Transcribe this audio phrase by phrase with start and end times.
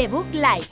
[0.00, 0.64] Debug Live.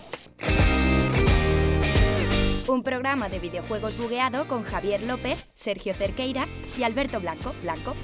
[2.66, 6.46] Un programa de videojuegos bugueado con Javier López, Sergio Cerqueira
[6.78, 7.54] y Alberto Blanco.
[7.60, 7.94] Blanco.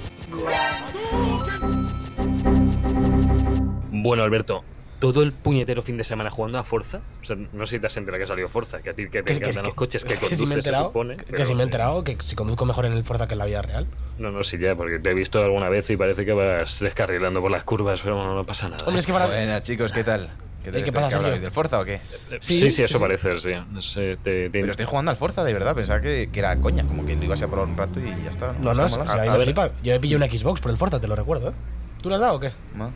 [3.89, 4.63] Bueno, Alberto,
[4.99, 7.01] todo el puñetero fin de semana jugando a Forza.
[7.21, 9.09] O sea, no sé si te has enterado que ha salido Forza, que a ti
[9.09, 11.17] que te encantan los coches que, conduces, me he se enterado, supone.
[11.17, 13.39] que, pero- sí me he enterado, que si conduzco mejor en el Forza que en
[13.39, 13.87] la vida real.
[14.19, 17.41] No, no, sí, ya, porque te he visto alguna vez y parece que vas descarrilando
[17.41, 18.85] por las curvas, pero no, no pasa nada.
[18.85, 19.25] Hombre, es que para...
[19.25, 20.29] Buenas chicos, ¿qué tal?
[20.71, 21.19] ¿Qué, Eh, ¿qué tal pasa.
[21.19, 21.39] Sergio?
[21.41, 21.99] ¿Del Forza o qué?
[22.41, 23.01] sí, sí, sí, eso sí.
[23.01, 23.49] parece, sí.
[23.71, 25.75] No sé, te- te- Pero estáis jugando al Forza, de verdad.
[25.75, 28.29] Pensaba que, que era coña, como que lo ibas a probar un rato y ya
[28.29, 28.53] está.
[28.53, 29.13] No, no, o Está sea, molando.
[29.13, 29.45] a mí A me ver.
[29.47, 29.69] flipa.
[29.83, 31.53] Yo he pillado una Xbox por el Forza, te lo recuerdo, ¿eh?
[32.01, 32.51] ¿Tú le has dado o qué?
[32.75, 32.91] Ma.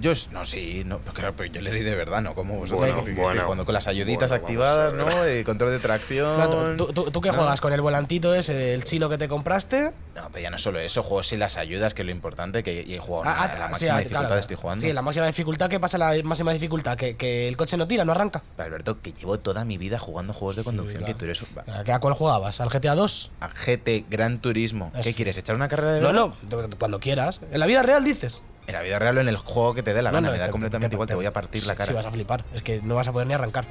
[0.00, 2.34] Yo, es- no, sí, no, pero, claro, pero yo le di de verdad, ¿no?
[2.34, 3.42] Como vosotros, Bueno, que- que estoy bueno.
[3.42, 5.24] jugando con las ayuditas Bueno, activadas, ¿no?
[5.24, 6.36] Eh, control de tracción.
[6.36, 7.34] Claro, ¿tú, tú, tú qué No.
[7.36, 9.92] juegas con el volantito ese del chino que te compraste?
[10.14, 12.82] No, pero ya no solo eso, juego sin las ayudas, que es lo importante, que
[12.86, 14.40] y he jugado Ah, nada, ah, la sí, máxima ah, dificultad claro.
[14.40, 14.82] estoy jugando.
[14.86, 15.68] Sí, la máxima dificultad.
[15.70, 16.96] ¿Qué pasa la máxima dificultad?
[16.96, 18.42] ¿Que, que el coche no tira, no arranca?
[18.56, 21.14] Pero, Alberto, que llevo toda mi vida jugando juegos de Sí, conducción, claro.
[21.14, 21.48] que tú eres un...
[21.74, 22.60] ¿A qué- ¿A cuál jugabas?
[22.60, 23.30] ¿Al GTA 2?
[23.40, 24.92] A GT, Gran Turismo.
[25.02, 25.36] ¿Qué Es- quieres?
[25.38, 26.68] ¿Echar una carrera de No, verdad?
[26.70, 27.40] no, cuando quieras.
[27.52, 28.42] En la vida real dices.
[28.70, 30.32] En la vida real o en el juego que te dé la No, gana, no,
[30.32, 31.86] me da te- completamente te- igual, te voy a partir la cara.
[31.88, 32.44] Sí, vas a flipar.
[32.54, 33.64] Es que no vas a poder ni arrancar.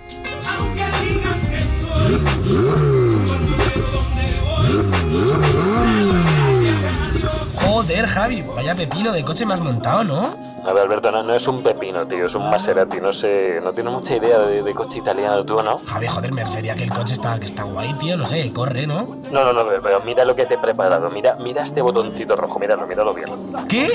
[7.55, 10.48] Joder, Javi, vaya pepino de coche me has montado, ¿no?
[10.65, 12.99] A ver, Alberto, no, no es un pepino, tío, es un Maserati.
[13.01, 15.79] No sé, no tienes mucha idea de, de coche italiano tú, ¿no?
[15.85, 18.51] Javi, joder, me refería a que el coche está, que está guay, tío, no sé,
[18.53, 19.17] corre, ¿no?
[19.31, 21.09] No, no, no, pero- pero mira lo que te he preparado.
[21.09, 23.29] Mira, mira este botoncito rojo, míralo, míralo bien.
[23.67, 23.87] ¿Qué?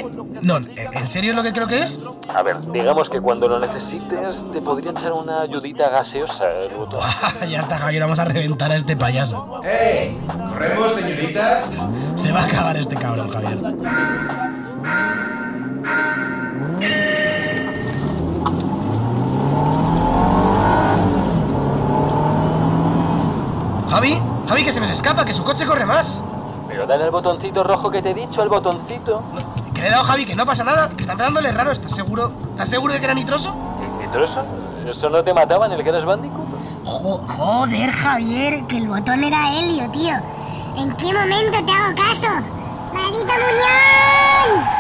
[0.43, 2.01] No, ¿en serio es lo que creo que es?
[2.35, 7.01] A ver, digamos que cuando lo necesites te podría echar una ayudita gaseosa el botón.
[7.51, 9.61] ya está, Javier, vamos a reventar a este payaso.
[9.65, 10.19] ¡Ey!
[10.53, 11.71] ¿Corremos, señoritas?
[12.17, 13.59] Se va a acabar este cabrón, Javier.
[23.91, 26.23] Javi, Javi, que se nos escapa, que su coche corre más.
[26.69, 29.23] Pero dale al botoncito rojo que te he dicho, el botoncito.
[29.73, 32.33] Que le he dado, Javi, que no pasa nada, que está empezándole raro, ¿estás seguro?
[32.51, 33.55] ¿Estás seguro de que era nitroso?
[34.01, 34.45] ¿Nitroso?
[34.87, 36.47] ¿Eso no te mataba en el Crash Bandicoot?
[36.85, 40.15] Jo- joder, Javier, que el botón era helio, tío.
[40.77, 42.33] ¿En qué momento te hago caso?
[42.93, 44.74] ¡Maldito muñón!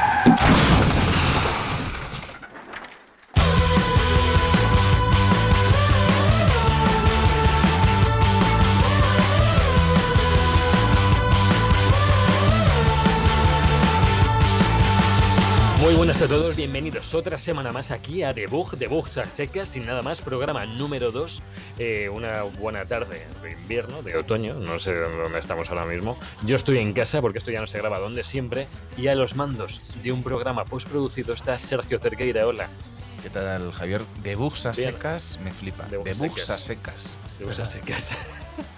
[15.95, 19.87] Muy buenas a todos, bienvenidos otra semana más aquí a Debug, Debug a secas, sin
[19.87, 21.41] nada más, programa número 2,
[22.11, 26.19] una buena tarde de invierno, de otoño, no sé dónde estamos ahora mismo.
[26.43, 28.67] Yo estoy en casa porque esto ya no se graba donde siempre,
[28.97, 32.69] y a los mandos de un programa postproducido está Sergio Cerqueira, hola.
[33.23, 34.03] ¿Qué tal, Javier?
[34.25, 35.85] Debugs a secas me flipa.
[35.85, 36.61] Debugs a Debugs secas.
[36.61, 37.17] secas.
[37.39, 38.11] Debug a secas.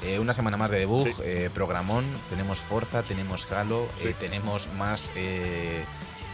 [0.03, 1.12] Eh, una semana más de debug, Sí.
[1.22, 4.09] eh, programón, tenemos Forza, tenemos Halo, Sí.
[4.09, 5.84] eh, tenemos más eh,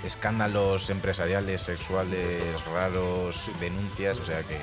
[0.04, 4.58] escándalos empresariales, sexuales, raros, denuncias, o sea que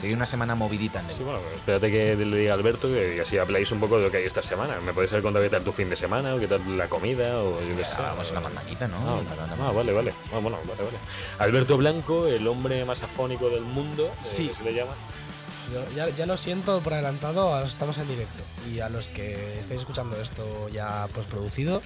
[0.00, 1.32] sigue una semana movidita en Sí, debug.
[1.34, 4.16] bueno, espérate que le diga a Alberto que así habláis un poco de lo que
[4.18, 4.80] hay esta semana.
[4.80, 7.38] ¿Me podéis haber contado qué tal tu fin de semana o qué tal la comida
[7.40, 7.98] o yo qué sé?
[7.98, 8.96] Vamos a la mandaquita, ¿no?
[8.96, 9.20] Ah,
[9.60, 10.12] ah, vale, vale.
[10.34, 10.98] Ah, bueno, vale, vale.
[11.38, 14.52] Alberto Blanco, el hombre más afónico del mundo, eh, Sí.
[14.56, 14.92] se le llama.
[15.96, 18.42] Ya, ya lo siento por adelantado, estamos en directo.
[18.70, 21.80] Y a los que estáis escuchando esto ya postproducido,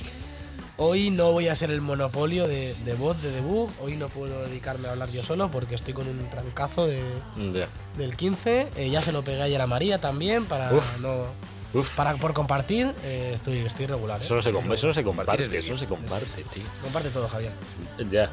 [0.79, 3.71] hoy no voy a ser el monopolio de, de voz de debug.
[3.81, 7.03] Hoy no puedo dedicarme a hablar yo solo porque estoy con un trancazo de,
[7.97, 8.69] del 15.
[8.77, 10.99] Eh, ya se lo pegué ayer a María también para Uf.
[11.01, 11.27] no.
[11.75, 14.21] Uf, Para, por compartir, eh, estoy, estoy regular.
[14.21, 14.25] ¿eh?
[14.25, 16.63] eso no se, com- eso no se comparte, eso no se comparte, tío.
[16.83, 17.53] Comparte todo, Javier.
[18.11, 18.31] Ya.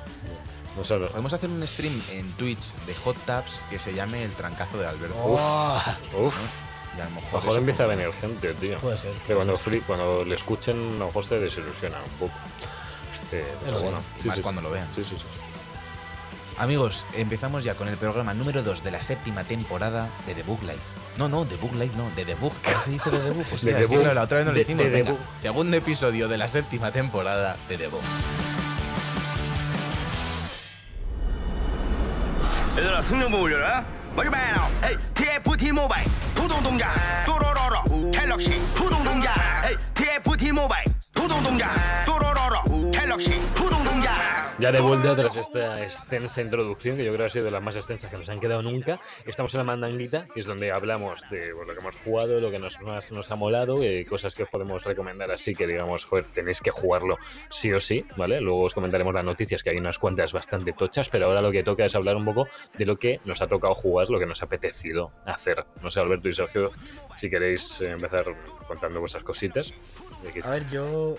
[0.78, 1.09] No solo.
[1.09, 4.88] Podemos hacer un stream en Twitch de Hot Tabs que se llame El Trancazo de
[4.88, 5.16] Alberto.
[5.24, 5.78] Oh,
[6.22, 6.36] Uf,
[6.98, 8.78] Y a lo a mejor lo mejor empieza a venir gente, tío.
[8.80, 9.12] puede ser.
[9.28, 9.74] Que cuando, ser.
[9.74, 12.34] fli- cuando le escuchen, a lo mejor se desilusiona un poco.
[13.32, 14.88] Eh, pero sí, bueno, y más cuando lo vean.
[14.94, 15.23] Sí, sí, sí.
[16.59, 20.62] Amigos, empezamos ya con el programa número 2 de la séptima temporada de The Book
[20.62, 20.78] Live.
[21.17, 22.53] No, no, The Book Live no, de The Book.
[22.62, 23.41] ¿Qué se dice de The Book?
[23.52, 24.02] Hostia, The es que Book.
[24.03, 24.84] claro, la otra vez no lo De- hicimos.
[24.85, 25.20] de The Venga, Book.
[25.35, 28.02] segundo episodio de la séptima temporada de The Book.
[36.43, 36.93] 부동동자.
[37.25, 38.59] 뚜로로로 갤럭시.
[38.75, 39.34] 부동동자.
[39.93, 40.84] TFT 모바일.
[41.13, 41.69] 부동동자.
[42.03, 43.40] 뚜로로로 갤럭시.
[43.53, 43.72] 부동동자.
[44.64, 47.62] Ya de vuelta tras esta extensa introducción, que yo creo que ha sido de las
[47.62, 51.22] más extensas que nos han quedado nunca, estamos en la mandanguita, que es donde hablamos
[51.30, 54.34] de pues, lo que hemos jugado, lo que nos, más nos ha molado, eh, cosas
[54.36, 57.18] que os podemos recomendar así, que digamos, joder, tenéis que jugarlo
[57.50, 58.40] sí o sí, ¿vale?
[58.40, 61.62] Luego os comentaremos las noticias, que hay unas cuantas bastante tochas, pero ahora lo que
[61.62, 64.44] toca es hablar un poco de lo que nos ha tocado jugar, lo que nos
[64.44, 65.66] ha apetecido hacer.
[65.82, 66.72] No sé, Alberto y Sergio,
[67.18, 68.28] si queréis eh, empezar
[68.66, 69.74] contando vuestras cositas.
[70.43, 71.16] A ver, yo.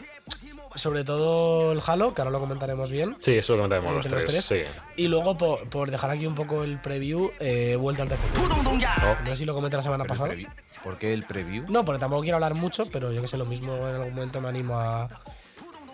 [0.75, 3.17] Sobre todo el Halo, que ahora lo comentaremos bien.
[3.21, 4.35] Sí, eso lo comentaremos los tres.
[4.35, 4.45] Los.
[4.45, 4.63] Sí.
[4.97, 8.49] Y luego, por, dejar aquí un poco el preview, eh, vuelta al TCG.
[8.49, 8.73] No.
[8.73, 9.27] no.
[9.27, 10.35] sé si lo comenté la semana pasada.
[10.83, 11.65] ¿Por qué el preview?
[11.69, 14.41] No, porque tampoco quiero hablar mucho, pero yo que sé, lo mismo en algún momento
[14.41, 15.09] me animo a,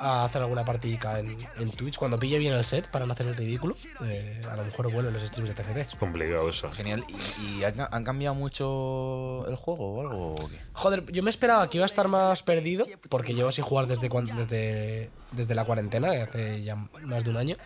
[0.01, 1.97] a hacer alguna partidica en, en Twitch.
[1.99, 5.13] Cuando pille bien el set para no hacer el ridículo, eh, a lo mejor vuelven
[5.13, 5.97] los streams de TFT.
[5.99, 6.71] complicado eso.
[6.71, 7.05] Genial.
[7.09, 10.35] ¿Y, y han, han cambiado mucho el juego o algo?
[10.35, 10.59] o qué?
[10.73, 14.09] Joder, yo me esperaba que iba a estar más perdido, porque llevo sin jugar desde,
[14.37, 17.57] desde, desde la cuarentena, hace ya más de un año.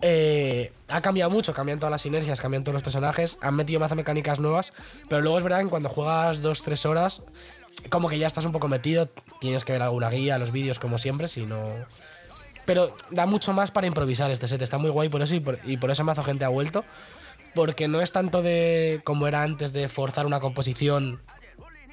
[0.00, 3.94] Eh, ha cambiado mucho, cambian todas las sinergias, cambian todos los personajes, han metido más
[3.94, 4.72] mecánicas nuevas,
[5.08, 7.22] pero luego es verdad que cuando juegas 2-3 horas,
[7.90, 9.08] como que ya estás un poco metido,
[9.40, 11.72] tienes que ver alguna guía, los vídeos como siempre, si no...
[12.64, 15.58] Pero da mucho más para improvisar este set, está muy guay por eso y por,
[15.64, 16.84] y por eso Mazo Gente ha vuelto,
[17.54, 21.20] porque no es tanto de como era antes de forzar una composición,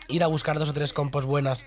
[0.07, 1.65] ir a buscar dos o tres compos buenas,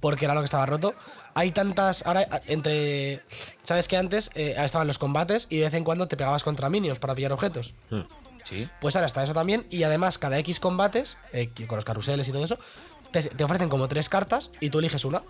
[0.00, 0.94] porque era lo que estaba roto.
[1.34, 2.06] Hay tantas.
[2.06, 3.22] Ahora, entre.
[3.62, 6.70] ¿Sabes que antes eh, estaban los combates y de vez en cuando te pegabas contra
[6.70, 7.74] minions para pillar objetos?
[8.44, 8.68] Sí.
[8.80, 9.66] Pues ahora está eso también.
[9.70, 12.58] Y además, cada X combates, eh, con los carruseles y todo eso,
[13.14, 15.22] te, te ofrecen como tres cartas y tú eliges una.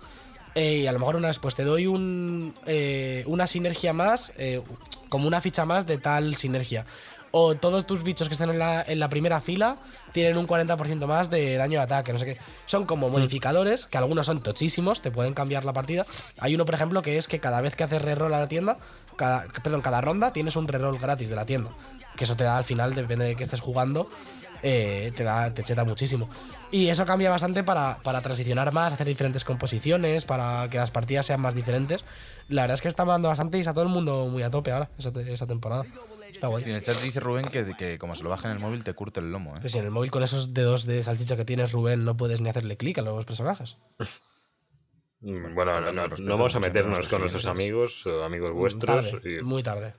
[0.55, 4.31] Eh, y a lo mejor una vez, pues te doy un, eh, una sinergia más,
[4.37, 4.61] eh,
[5.09, 6.85] como una ficha más de tal sinergia.
[7.31, 9.75] O todos tus bichos que están en la, en la primera fila
[10.13, 12.37] tienen un 40% más de daño de ataque, no sé qué.
[12.65, 16.05] Son como modificadores, que algunos son tochísimos, te pueden cambiar la partida.
[16.39, 18.77] Hay uno, por ejemplo, que es que cada vez que haces reroll a la tienda,
[19.17, 21.71] cada, perdón, cada ronda tienes un reroll gratis de la tienda.
[22.15, 24.09] Que eso te da al final, depende de que estés jugando,
[24.61, 26.29] te da te cheta muchísimo.
[26.71, 31.25] Y eso cambia bastante para, para transicionar más, hacer diferentes composiciones, para que las partidas
[31.25, 32.03] sean más diferentes.
[32.49, 34.71] La verdad es que está dando bastante y está todo el mundo muy a tope
[34.71, 35.85] ahora, esa, te- esa temporada.
[36.31, 36.63] Está guay.
[36.65, 38.83] Sí, en el chat dice Rubén que, que como se lo baja en el móvil
[38.83, 39.55] te curte el lomo.
[39.55, 39.59] ¿eh?
[39.61, 42.41] Pues si en el móvil con esos dedos de salchicha que tienes, Rubén, no puedes
[42.41, 43.77] ni hacerle clic a los personajes.
[45.21, 49.11] Mm, Bueno, no, vamos a meternos con nuestros amigos, o amigos vuestros.
[49.11, 49.93] tarde, y- muy tarde.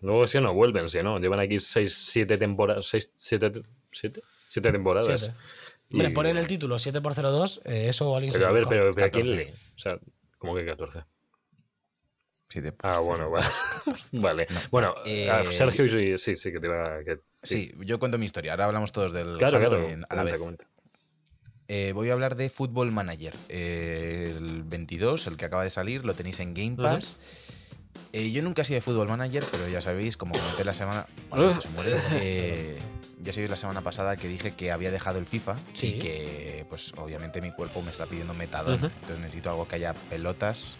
[0.00, 2.86] Luego si no vuelven, si no, llevan aquí 6, 7 temporadas.
[2.86, 3.52] 6, 7,
[3.92, 5.20] 7, 7 temporadas.
[5.20, 5.36] Siete.
[5.90, 9.06] Y- Hombre, ponen el título 7x02, eh, eso alguien se Pero a ver, pero, pero
[9.06, 9.44] ¿a quién 14.
[9.44, 9.50] lee?
[9.76, 9.98] O sea,
[10.38, 11.04] ¿cómo que 14?
[12.48, 13.46] Sí, de- Ah, sí, bueno, vale.
[14.12, 14.46] vale.
[14.70, 17.04] Bueno, Eh, a Sergio sí, sí, sí que te va a.
[17.04, 18.52] que- Sí, yo cuento mi historia.
[18.52, 19.78] Ahora hablamos todos del Claro, claro.
[19.82, 20.38] en- a la comenta, vez.
[20.38, 20.64] comenta.
[21.68, 23.34] Eh, voy a hablar de Football Manager.
[23.48, 27.16] Eh, el 22, el que acaba de salir, lo tenéis en Game Pass.
[28.12, 31.06] Eh, yo nunca he sido de Football Manager, pero ya sabéis, como comenté la semana.
[31.32, 31.58] Ah.
[31.60, 32.78] se muere, eh,
[33.24, 35.94] ya sabéis la semana pasada que dije que había dejado el FIFA Sí.
[35.94, 38.74] y que, pues, obviamente mi cuerpo me está pidiendo metadón.
[38.76, 38.86] Ujú.
[38.86, 40.76] Entonces necesito algo que haya pelotas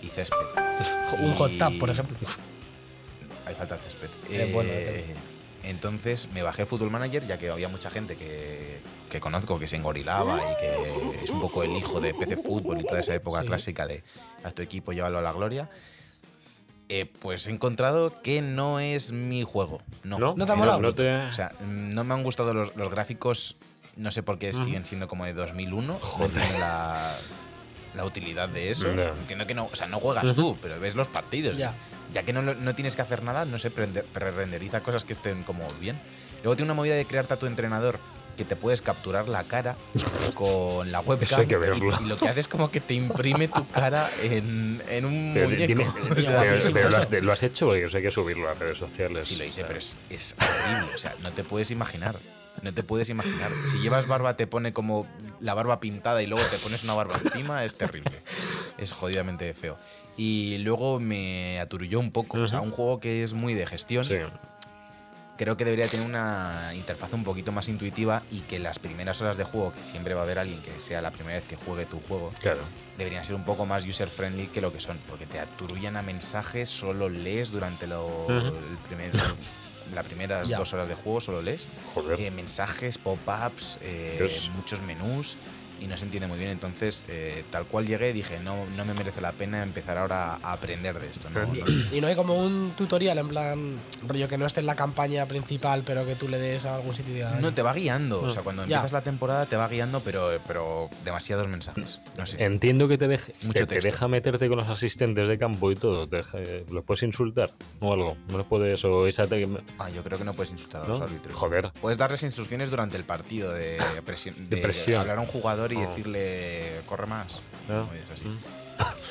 [0.00, 0.36] y césped.
[1.20, 2.16] Un hot tub, Y- por ejemplo.
[3.46, 4.08] Hay falta de césped.
[4.30, 5.14] Eh, bueno, Eh,
[5.64, 8.78] entonces me bajé Football Manager, ya que había mucha gente que,
[9.10, 12.80] que conozco que se engorilaba y que es un poco el hijo de PC Fútbol
[12.80, 13.46] y toda esa época Sí.
[13.48, 14.02] clásica de
[14.44, 15.68] a tu equipo llévalo a la gloria.
[16.90, 19.80] Eh, pues he encontrado que no es mi juego.
[20.04, 20.34] No, ¿No?
[20.36, 20.80] ¿No te ha molado?
[20.80, 23.56] No te- O sea, no me han gustado los, los gráficos.
[23.96, 25.98] No sé por qué siguen siendo como de 2001.
[26.18, 27.14] No tienen la,
[27.94, 28.88] la utilidad de eso.
[28.90, 31.56] Entiendo que no, o sea, no juegas tú, pero ves los partidos.
[31.58, 31.74] Ya.
[32.12, 35.66] Ya que no, no tienes que hacer nada, no sé, pre-renderiza cosas que estén como
[35.80, 36.00] bien.
[36.42, 37.98] Luego tiene una movida de crearte a tu entrenador
[38.38, 39.76] que te puedes capturar la cara
[40.34, 41.40] con la webcam.
[41.40, 41.98] Hay que verlo.
[42.00, 45.32] Y, y lo que hace es como que te imprime tu cara en, en un
[45.34, 45.66] Pero, muñeco.
[45.66, 47.20] dime- O pero- sea, guapísimo pero lo, has, eso.
[47.26, 49.24] lo has hecho porque yo sé que hay que subirlo a redes sociales.
[49.26, 50.94] Sí lo hice, o sea, pero es, es horrible.
[50.94, 52.16] O sea, no te puedes imaginar.
[52.62, 53.52] No te puedes imaginar.
[53.66, 55.06] Si llevas barba, te pone como
[55.38, 58.20] la barba pintada y luego te pones una barba encima, es terrible.
[58.78, 59.78] Es jodidamente feo.
[60.16, 62.38] Y luego me aturulló un poco.
[62.40, 64.04] O sea, un juego que es muy de gestión.
[64.04, 64.16] Sí.
[65.38, 69.36] Creo que debería tener una interfaz un poquito más intuitiva y que las primeras horas
[69.36, 71.86] de juego, que siempre va a haber alguien que sea la primera vez que juegue
[71.86, 72.58] tu juego, Claro.
[72.98, 76.02] deberían ser un poco más user friendly que lo que son, porque te aturullan a
[76.02, 78.52] mensajes, solo lees durante lo, el
[78.88, 79.12] primer,
[79.94, 80.58] las primeras Ya.
[80.58, 81.68] dos horas de juego, solo lees.
[81.94, 82.20] Joder.
[82.20, 85.36] Eh, mensajes, pop-ups, eh, muchos menús.
[85.80, 86.50] Y no se entiende muy bien.
[86.50, 90.52] Entonces, eh, tal cual llegué, dije, no, no me merece la pena empezar ahora a
[90.52, 91.28] aprender de esto.
[91.30, 91.54] ¿no?
[91.54, 94.66] Y, No- y no hay como un tutorial en plan, rollo que no esté en
[94.66, 97.72] la campaña principal, pero que tú le des a algún sitio diga, No, te va
[97.72, 98.20] guiando.
[98.22, 98.76] O sea, cuando Ya.
[98.76, 102.00] empiezas la temporada te va guiando, pero, pero demasiados mensajes.
[102.16, 102.42] No sé.
[102.44, 105.74] Entiendo que te, deje, Mucho que te deja meterte con los asistentes de campo y
[105.76, 106.08] todo.
[106.08, 108.16] Te deja- eh, ¿Los puedes insultar o algo?
[108.28, 108.84] ¿No los puedes?
[108.84, 109.46] O esa te-
[109.78, 110.90] Ah, yo creo que no puedes insultar a ¿no?
[110.90, 111.36] los árbitros.
[111.38, 111.70] Joder.
[111.80, 115.00] Puedes darles instrucciones durante el partido de, presión, De de presión.
[115.00, 115.88] hablar a un jugador y Oh.
[115.88, 117.42] decirle corre más.
[118.12, 118.24] Así.
[118.26, 118.38] mm.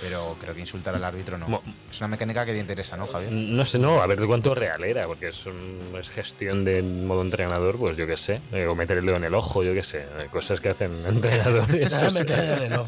[0.01, 1.47] Pero creo que insultar al árbitro no.
[1.49, 1.61] Mo-
[1.91, 3.33] Es una mecánica que te interesa, ¿no, Javier?
[3.33, 7.21] No sé, no, a ver cuánto real era, porque es, un- es gestión de modo
[7.21, 8.39] entrenador, pues yo qué sé.
[8.53, 9.99] eh, o meter el dedo en el ojo, yo qué sé.
[9.99, 11.91] eh, cosas que hacen entrenadores.
[11.91, 12.87] "Nada, meter en el ojo".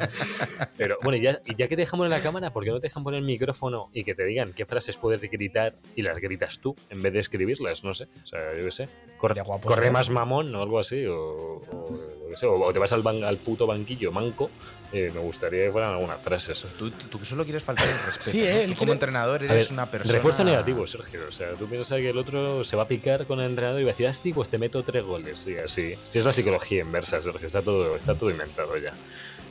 [0.78, 2.78] Pero bueno, y ya, y ya que te dejan poner la cámara, ¿por qué no
[2.80, 6.18] te dejan poner el micrófono y que te digan qué frases puedes gritar y las
[6.20, 7.84] gritas tú en vez de escribirlas?
[7.84, 8.08] No sé.
[8.24, 8.90] O sea, yo qué sé.
[9.18, 11.06] Corre, guapo, corre más mamón o algo así.
[11.06, 14.50] O, o, yo qué sé, o- te vas al, ban- al puto banquillo manco.
[14.92, 16.64] eh, me gustaría que fueran algunas frases.
[16.78, 18.30] Tú, tú solo quieres faltar el respeto.
[18.32, 18.46] Sí, ¿no?
[18.46, 20.14] eh, Tú como entrenador eres ver, una persona.
[20.14, 21.22] Refuerzo negativo, Sergio.
[21.30, 23.84] O sea, tú piensas que el otro se va a picar con el entrenador y
[23.84, 25.46] va a decir, ah, sí, pues te meto tres goles.
[25.48, 25.94] Y así.
[26.06, 27.48] Si es la psicología inversa, Sergio.
[27.48, 28.94] Está todo, está todo inventado ya.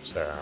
[0.02, 0.34] O sea.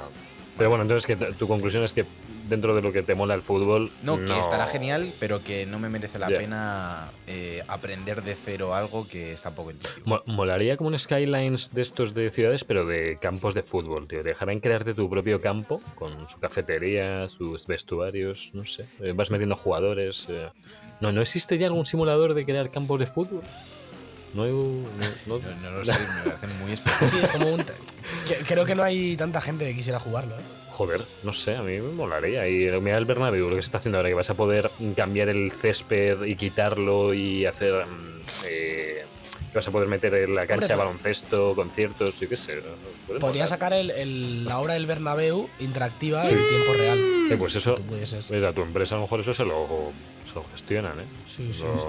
[0.56, 2.06] Pero bueno, entonces que tu conclusión es que
[2.48, 3.90] dentro de lo que te mola el fútbol.
[4.02, 8.74] No, que estará genial, pero que no me merece la pena eh, aprender de cero
[8.74, 10.06] algo que está poco intuitivo.
[10.06, 14.22] Mo- Molaría como un Skylines de estos de ciudades, pero de campos de fútbol, tío.
[14.22, 18.86] Dejarán crearte tu propio campo con su cafetería, sus vestuarios, no sé.
[19.02, 20.26] Eh, Vas metiendo jugadores.
[20.30, 20.48] eh.
[21.00, 23.42] No, ¿no existe ya algún simulador de crear campos de fútbol?
[24.36, 24.84] No hay un-
[25.26, 27.10] no- no- No, no lo sé, me parecen muy específicos.
[27.10, 27.64] Sí, es como un...
[28.26, 30.42] que- Creo que no hay tanta gente que quisiera jugarlo, ¿eh?
[30.72, 32.46] Joder, no sé, a mí me molaría.
[32.48, 35.30] Y mira el Bernabéu, lo que se está haciendo ahora, que vas a poder cambiar
[35.30, 37.86] el césped y quitarlo y hacer...
[37.86, 39.04] mm, eh,
[39.52, 42.60] que vas a poder meter en la cancha de baloncesto, conciertos, yo qué sé.
[43.06, 43.48] Podría molar.
[43.48, 46.98] sacar el- el- la obra del Bernabéu interactiva en tiempo real.
[47.30, 47.74] Eh, pues eso,
[48.30, 49.92] Mira, a tu empresa a lo mejor eso se lo,
[50.28, 51.04] se lo gestionan, ¿eh?
[51.26, 51.86] Sí, sí, Lo- sí.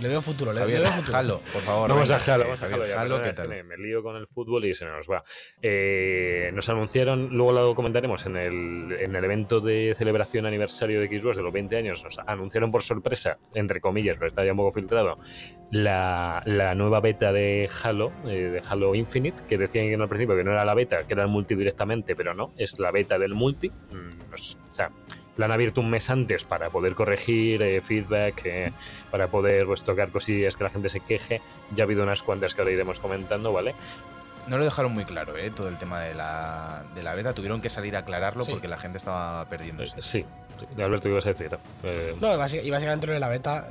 [0.00, 1.12] Le veo futuro, le, veo futuro.
[1.12, 1.88] Jalo, por favor.
[1.88, 3.48] Vamos venga, a Jalo, eh, vamos a Javier, Jalo ¿qué tal?
[3.48, 5.22] me, me lío con el fútbol y se nos va.
[5.60, 11.08] Eh, nos anunciaron, luego lo comentaremos, en el, en el evento de celebración aniversario de
[11.08, 14.58] Xbox de los 20 años, nos anunciaron por sorpresa, entre comillas, pero está ya un
[14.58, 15.18] poco filtrado,
[15.70, 20.36] la, la nueva beta de Halo, eh, de Halo Infinite, que decían que al principio
[20.36, 23.18] que no era la beta, que era el multi directamente, pero no, es la beta
[23.18, 23.68] del multi.
[23.68, 24.90] Mm, nos- o sea,
[25.40, 28.72] la han abierto un mes antes para poder corregir eh, feedback, eh,
[29.10, 31.40] para poder pues, tocar cosillas que la gente se queje.
[31.74, 33.74] Ya ha habido unas cuantas que ahora iremos comentando, ¿vale?
[34.46, 35.50] No lo dejaron muy claro, ¿eh?
[35.50, 37.34] Todo el tema de la, de la beta.
[37.34, 38.52] Tuvieron que salir a aclararlo Sí.
[38.52, 39.98] porque la gente estaba perdiéndose.
[39.98, 40.24] Eh, sí,
[40.74, 40.82] sí.
[40.82, 41.58] Alberto, ¿qué ibas a decir?
[41.84, 43.68] Eh, No, y básicamente lo de la beta,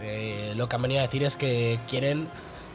[0.00, 2.28] eh, lo que han venido a decir es que quieren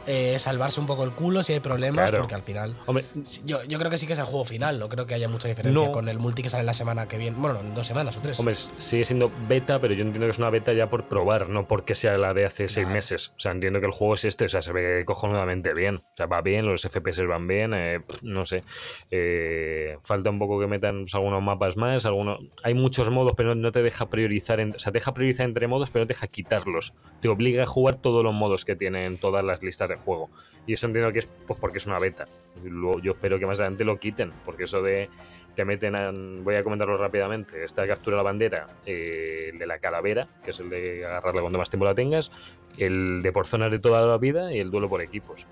[0.06, 2.22] eh, salvarse un poco el culo si hay problemas, Claro.
[2.22, 2.76] porque al final.
[2.86, 3.04] Hombre,
[3.44, 5.48] Yo, yo creo que sí que es el juego final, no creo que haya mucha
[5.48, 5.92] diferencia No.
[5.92, 7.36] con el multi que sale la semana que viene.
[7.38, 8.38] Bueno, en dos semanas o tres.
[8.38, 11.66] Hombre, sigue siendo beta, pero yo entiendo que es una beta ya por probar, no
[11.66, 13.32] porque sea la de hace seis meses.
[13.36, 15.96] O sea, entiendo que el juego es este, o sea, se ve cojonudamente bien.
[15.96, 18.62] O sea, va bien, los FPS van bien, eh, no sé.
[19.10, 22.40] Eh, falta un poco que metan pues, algunos mapas más, algunos...
[22.62, 25.66] Hay muchos modos, pero no te deja priorizar, en- o sea, te deja priorizar entre
[25.68, 26.94] modos, pero no te deja quitarlos.
[27.20, 30.30] Te obliga a jugar todos los modos que tienen todas las listas de juego.
[30.66, 32.24] Y eso entiendo que es pues, porque es una beta.
[32.64, 35.08] Luego yo espero que más adelante lo quiten, porque eso de
[35.54, 39.66] te meten a, voy a comentarlo rápidamente, esta captura de la bandera, eh, el de
[39.66, 42.30] la calavera, que es el de agarrarla cuando más tiempo la tengas,
[42.76, 45.46] el de por zonas de toda la vida y el duelo por equipos.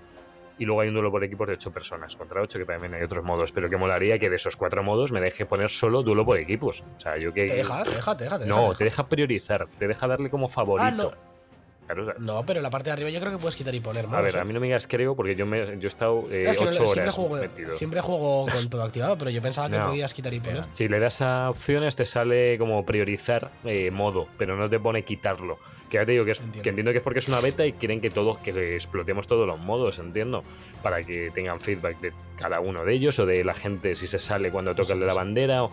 [0.59, 3.01] Y luego hay un duelo por equipos de 8 personas contra 8, que también hay
[3.01, 6.23] otros modos, pero que molaría que de esos cuatro modos me deje poner solo duelo
[6.23, 6.83] por equipos.
[6.97, 7.45] O sea, yo que...
[7.45, 7.83] ¿Te deja?
[7.83, 8.15] ¿Te deja?
[8.15, 8.39] ¿Te deja?
[8.39, 8.77] ¿Te No, deja?
[8.77, 10.87] te deja priorizar, te deja darle como favorito.
[10.87, 11.34] Ah, no.
[12.19, 14.23] No, pero la parte de arriba yo creo que puedes quitar y poner a modos,
[14.23, 14.39] ver, ¿eh?
[14.39, 16.63] a mí no me digas creo porque yo, me, yo he estado eh, Es que
[16.65, 17.71] no, 8 siempre, horas juego, metido.
[17.73, 19.85] siempre juego con todo activado, pero yo pensaba que No.
[19.87, 20.63] podías quitar y poner.
[20.73, 25.03] Si le das a opciones te sale como priorizar eh, modo, pero no te pone
[25.03, 25.59] quitarlo.
[25.89, 26.63] Que ya te digo que, es, Entiendo.
[26.63, 29.45] que entiendo que es porque es una beta y quieren que todos, que explotemos todos
[29.45, 30.43] los modos, entiendo,
[30.81, 34.17] para que tengan feedback de cada uno de ellos o de la gente si se
[34.17, 35.71] sale cuando toca Sí, el de la bandera o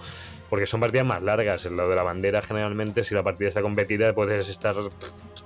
[0.53, 1.65] porque son partidas más largas.
[1.65, 4.77] En lo de la bandera generalmente si la partida está competida puedes estar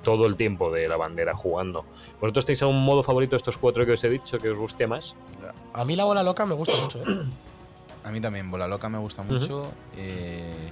[0.02, 1.84] todo el tiempo de la bandera jugando.
[2.20, 4.88] ¿Vosotros tenéis algún modo favorito de estos cuatro que os he dicho que os guste
[4.88, 5.14] más?
[5.74, 7.04] A mí la bola loca me gusta mucho, ¿eh?
[8.02, 9.70] A mí también, Bola Loca me gusta mucho.
[9.96, 10.70] eh,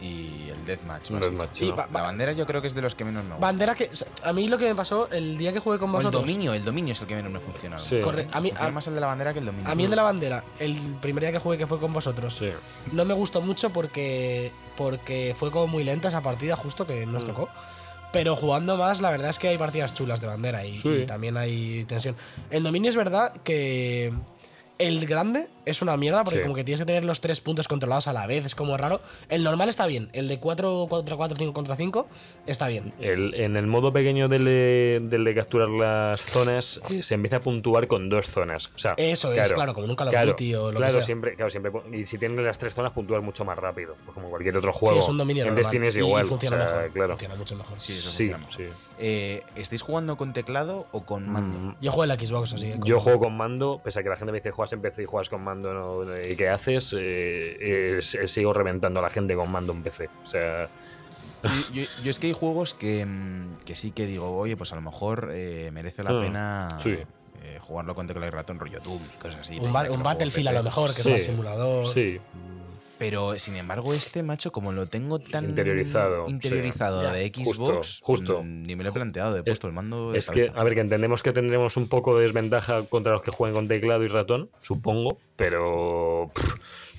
[0.00, 1.10] y el Deathmatch.
[1.10, 3.46] Deathmatch, ba- La bandera yo creo que es de los que menos me gusta.
[3.46, 3.90] Bandera que.
[4.24, 6.22] A mí lo que me pasó el día que jugué con O el vosotros.
[6.22, 7.80] dominio, el dominio es el que menos me funciona.
[7.80, 8.00] Sí.
[8.02, 9.70] Corre- a mí- Funciona a- más el de la bandera que el dominio.
[9.70, 12.34] A mí el de la bandera, el primer día que jugué que fue con vosotros,
[12.34, 12.50] Sí.
[12.92, 17.24] no me gustó mucho porque, porque fue como muy lenta esa partida justo que nos
[17.24, 17.26] Mm.
[17.26, 17.48] tocó.
[18.12, 20.88] Pero jugando más, la verdad es que hay partidas chulas de bandera y, Sí.
[20.88, 22.16] y también hay tensión.
[22.50, 24.12] En dominio es verdad que,
[24.78, 26.42] El grande es una mierda porque Sí.
[26.42, 29.02] como que tienes que tener los tres puntos controlados a la vez, es como raro.
[29.28, 32.08] El normal está bien, el de 4 contra 4, 5 contra 5
[32.46, 32.94] está bien.
[33.00, 37.40] El- en el modo pequeño del de, del de capturar las zonas se empieza a
[37.40, 38.70] puntuar con dos zonas.
[38.74, 40.76] O sea, Eso es, claro, como en un Call of claro, Duty o lo que
[40.76, 41.02] claro, sea.
[41.02, 41.72] Siempre, claro, siempre.
[41.92, 43.96] Y si tienes las tres zonas, puntúas mucho más rápido.
[44.04, 44.94] Pues como cualquier otro juego.
[44.94, 45.64] sí, es un dominio en normal.
[45.64, 46.24] Destiny es igual.
[46.24, 46.92] Y funciona o sea, mejor.
[46.92, 47.08] Claro.
[47.14, 47.80] Funciona mucho mejor.
[47.80, 48.64] Sí, eso Sí, sí.
[48.98, 51.58] Eh, ¿Estáis jugando con teclado o con mando?
[51.58, 52.78] Mm, Yo juego en la Xbox, así que.
[52.84, 55.06] Yo juego con mando, pese a que la gente me dice juegas en PC y
[55.06, 56.04] juegas con mando, ¿no?
[56.26, 56.92] ¿y qué haces?
[56.98, 60.08] Eh, eh, s- sigo reventando a la gente con mando en PC.
[60.22, 60.68] O sea,
[61.42, 64.72] Sí, yo, yo es que hay juegos que, mm, que sí que digo, oye, pues
[64.72, 66.90] a lo mejor eh, merece la Mm, pena sí.
[67.42, 69.58] eh, jugarlo con teclado y ratón, rollo Doom y cosas así.
[69.60, 71.08] Un, ba- que Battlefield a lo mejor, que Sí.
[71.08, 71.86] es más simulador.
[71.86, 72.18] sí.
[72.98, 77.12] Pero sin embargo, este macho, como lo tengo tan Interiorizado, interiorizado sí.
[77.18, 78.42] de Ya, Xbox, justo.
[78.42, 80.12] mm, ni me lo he planteado, he puesto el mando.
[80.12, 83.22] de Es que, a ver, que entendemos que tendremos un poco de desventaja contra los
[83.22, 86.54] que jueguen con teclado y ratón, supongo, pero pff,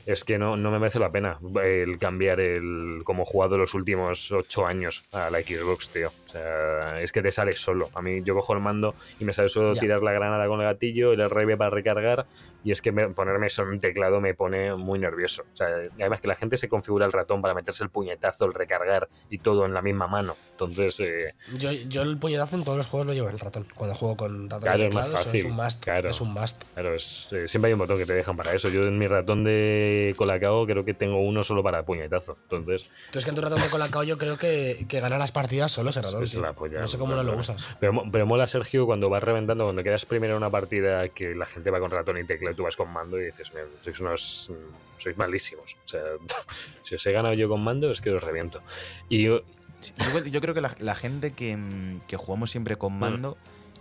[0.08, 3.74] es que no, no me merece la pena el cambiar el como he jugado los
[3.76, 6.08] últimos ocho años a la Xbox, tío.
[6.28, 7.90] O sea, es que te sale solo.
[7.94, 10.66] A mí yo cojo el mando y me sale solo tirar la granada con el
[10.66, 12.26] gatillo, el RB para recargar,
[12.64, 15.44] y es que me- ponerme eso en un teclado me pone muy nervioso.
[15.54, 15.68] O sea,
[16.00, 19.38] además que la gente se configura el ratón para meterse el puñetazo, el recargar y
[19.40, 20.36] todo en la misma mano.
[20.52, 23.68] Entonces, eh, Yo, yo el puñetazo en todos los juegos lo llevo en el ratón.
[23.76, 25.84] Cuando juego con ratón Claro, y es más teclado, fácil, es un must.
[25.84, 26.10] claro.
[26.10, 26.64] Es un must.
[26.74, 28.70] Claro, es, eh, siempre hay un botón que te dejan para eso.
[28.70, 32.38] Yo en mi ratón de Colacao creo que tengo uno solo para puñetazo.
[32.44, 35.32] Entonces, Tú es que en tu ratón de Colacao yo creo que, que gana las
[35.32, 36.24] partidas solo ese ratón.
[36.24, 36.42] es tío.
[36.42, 36.80] la polla.
[36.80, 37.68] no sé cómo no lo usas.
[37.80, 41.36] Pero, mo- pero mola, Sergio, cuando vas reventando, cuando quedas primero en una partida que
[41.36, 43.68] la gente va con ratón y tecla y tú vas con mando y dices, "Mira,
[43.84, 44.50] sois unos.
[44.52, 45.76] mm, sois malísimos.
[45.86, 46.02] O sea,
[46.84, 48.62] si os he ganado yo con mando es que os reviento.
[49.10, 49.42] Y yo-
[49.80, 52.78] Sí, yo, yo creo que la, la gente que, mm, que jugamos siempre Mm.
[52.80, 53.38] con mando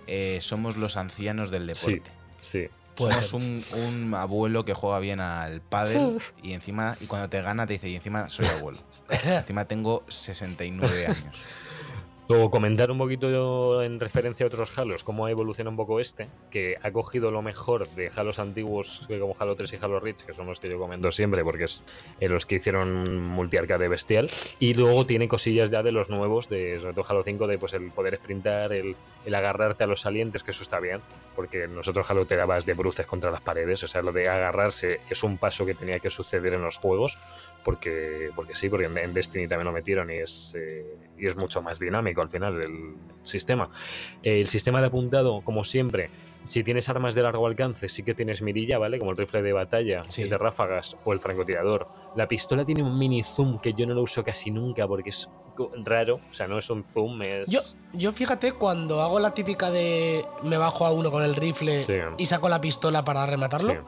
[0.07, 2.11] eh, somos los ancianos del sí, deporte.
[2.43, 2.69] sí.
[2.97, 7.43] Puede Somos un, un abuelo que juega bien al pádel y encima, y cuando te
[7.43, 8.79] gana te dice, y encima soy abuelo.
[9.09, 11.43] encima tengo 69 años.
[12.28, 16.26] Luego comentar un poquito en referencia a otros Halos, cómo ha evolucionado un poco este,
[16.50, 20.35] que ha cogido lo mejor de Halos antiguos como Halo 3 y Halo Reach, que
[20.35, 21.85] son los que yo comento siempre, porque es
[22.18, 24.28] en los que hicieron multiarcade bestial,
[24.59, 27.75] y luego tiene cosillas ya de los nuevos, de sobre todo Halo 5, de pues
[27.75, 31.02] el poder sprintar, el, el agarrarte a los salientes, que eso está bien,
[31.37, 35.00] porque nosotros Halo te dabas de bruces contra las paredes, o sea, lo de agarrarse
[35.09, 37.18] es un paso que tenía que suceder en los juegos,
[37.67, 40.87] porque, porque sí, porque en, Destiny también lo metieron y es, eh,
[41.19, 43.69] y es mucho más dinámico al final el sistema.
[44.23, 46.11] El sistema de apuntado, como siempre,
[46.47, 49.00] si tienes armas de largo alcance, sí que tienes mirilla, ¿vale?
[49.00, 50.23] Como el rifle de batalla, Sí.
[50.23, 51.89] el de ráfagas o el francotirador.
[52.15, 55.29] La pistola tiene un mini zoom que yo no lo uso casi nunca porque es
[55.85, 57.50] raro, o sea, no es un zoom, es...
[57.50, 57.59] Yo,
[57.95, 61.95] yo fíjate, cuando hago la típica de me bajo a uno con el rifle Sí.
[62.17, 63.79] y saco la pistola para rematarlo, Sí.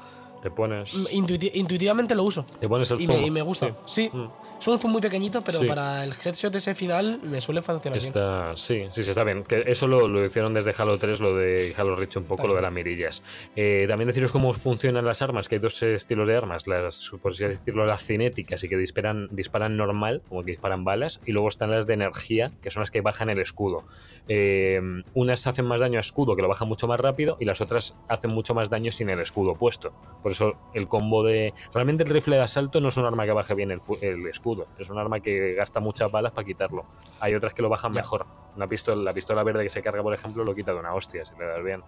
[0.42, 2.44] Te pones, mm, intuiti- intuitivamente lo uso.
[2.60, 3.16] te pones el Y zoom.
[3.20, 3.76] me, y me gusta.
[3.86, 4.08] Sí.
[4.12, 4.26] Mm.
[4.60, 5.66] Es un zoom muy pequeñito, pero Sí.
[5.66, 8.12] para el headshot ese final me suele funcionar bien.
[8.56, 9.44] Sí, sí, sí, está bien.
[9.44, 12.48] Que eso lo, lo hicieron desde Halo 3, lo de Halo Reach, un poco Está
[12.48, 13.22] lo de las mirillas.
[13.56, 17.32] Eh, también deciros cómo funcionan las armas, que hay dos estilos de armas, las, por
[17.32, 21.48] así decirlo, las cinéticas y que disparan, disparan normal, como que disparan balas, y luego
[21.48, 23.84] están las de energía, que son las que bajan el escudo.
[24.28, 24.80] Eh,
[25.14, 27.94] unas hacen más daño a escudo, que lo bajan mucho más rápido, y las otras
[28.08, 29.92] hacen mucho más daño sin el escudo puesto.
[30.22, 31.54] Por eso el combo de...
[31.72, 34.90] Realmente el rifle de asalto no es un arma que baje bien el, escudo, es
[34.90, 36.84] un arma que gasta muchas balas para quitarlo.
[37.20, 38.26] Hay otras que lo bajan mejor.
[38.56, 41.24] Una pistola, la pistola verde que se carga, por ejemplo, lo quita de una hostia,
[41.24, 41.82] si le das bien.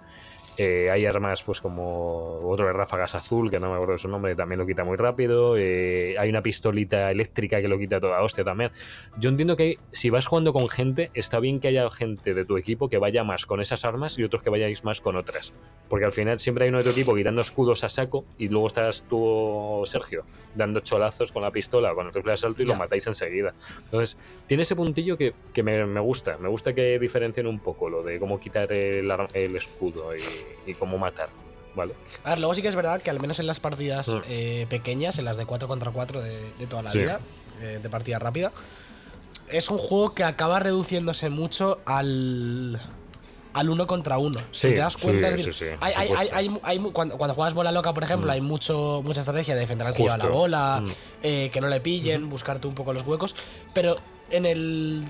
[0.56, 4.08] Eh, hay armas, pues como otro de ráfagas azul, que no me acuerdo de su
[4.08, 5.56] nombre, también lo quita muy rápido.
[5.56, 8.70] Eh, hay una pistolita eléctrica que lo quita toda hostia también.
[9.18, 12.56] Yo entiendo que si vas jugando con gente, está bien que haya gente de tu
[12.56, 15.52] equipo que vaya más con esas armas y otros que vayáis más con otras.
[15.88, 18.66] Porque al final siempre hay uno de tu equipo quitando escudos a saco y luego
[18.68, 22.74] estás tú, Sergio, dando cholazos con la pistola, con el rifle de asalto y lo
[22.74, 23.54] matáis enseguida.
[23.84, 24.16] Entonces,
[24.46, 26.38] tiene ese puntillo que, que me, me gusta.
[26.38, 30.20] Me gusta que diferencien un poco lo de cómo quitar el, el escudo y,
[30.70, 31.28] y cómo matar.
[31.74, 31.94] ¿Vale?
[32.24, 34.20] A ver, luego sí que es verdad que al menos en las partidas Mm.
[34.28, 36.98] eh, pequeñas, en las de 4 contra 4 de, de toda la Sí.
[36.98, 37.20] vida,
[37.62, 38.50] eh, de partida rápida,
[39.48, 42.80] es un juego que acaba reduciéndose mucho al
[43.52, 44.38] al uno contra uno.
[44.52, 47.54] Sí, si te das cuenta, sí, es sí, hay, hay- hay- hay- cuando, cuando juegas
[47.54, 48.30] bola loca, por ejemplo, Mm.
[48.32, 50.88] hay mucho mucha estrategia de defender al lleva la bola, Mm.
[51.22, 53.34] eh, que no le pillen, buscarte un poco los huecos.
[53.74, 53.94] Pero
[54.30, 55.04] en el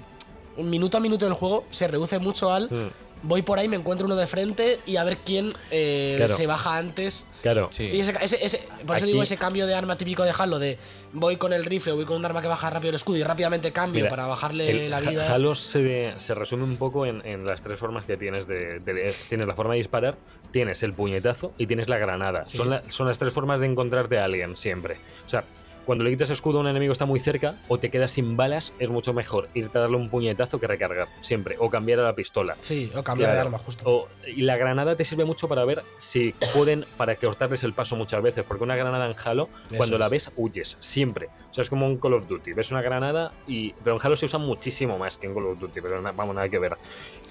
[0.59, 2.91] minuto a minuto del juego se reduce mucho al Mm.
[3.23, 6.35] voy por ahí, me encuentro uno de frente y a ver quién eh, Claro.
[6.35, 7.27] se baja antes.
[7.43, 7.69] Claro.
[7.71, 7.85] Sí.
[7.85, 10.59] Y ese, ese- ese- por eso Aquí- digo ese cambio de arma típico de Halo,
[10.59, 10.79] de
[11.13, 13.23] voy con el rifle o voy con un arma que baja rápido el escudo y
[13.23, 15.35] rápidamente cambio Mira, para bajarle el la vida.
[15.35, 19.15] Halo se, se resume un poco en, en las tres formas que tienes de, de-
[19.29, 20.17] Tienes la forma de disparar,
[20.51, 22.47] tienes el puñetazo y tienes la granada.
[22.47, 22.57] Sí.
[22.57, 24.97] Son, la- son las tres formas de encontrarte a alguien siempre.
[25.27, 25.45] O sea,
[25.87, 28.73] cuando le quitas escudo a un enemigo está muy cerca o te quedas sin balas,
[28.79, 31.57] es mucho mejor irte a darle un puñetazo que recargar, siempre.
[31.59, 32.57] O cambiar a la pistola.
[32.61, 33.49] Sí, o cambiar de Claro.
[33.49, 33.83] arma, justo.
[33.91, 37.97] O- y la granada te sirve mucho para ver si pueden, para cortarles el paso
[37.97, 40.11] muchas veces, porque una granada en Halo, Eso cuando la es.
[40.13, 41.29] ves, huyes, siempre.
[41.51, 43.73] O sea, es como un Call of Duty, ves una granada y...
[43.83, 46.49] Pero en Halo se usa muchísimo más que en Call of Duty, pero vamos, nada
[46.49, 46.77] que ver.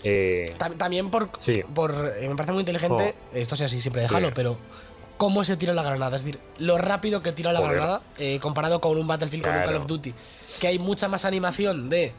[0.03, 1.53] Eh, Tam- También por, Sí.
[1.75, 4.15] por eh, me parece muy inteligente, esto sea así siempre de Sí.
[4.15, 4.57] Halo, pero
[5.19, 7.73] cómo se tira la granada, es decir, lo rápido que tira la Joder.
[7.75, 9.81] granada eh, comparado con un Battlefield con un Call Claro.
[9.81, 10.13] of Duty,
[10.61, 12.13] que hay mucha más animación de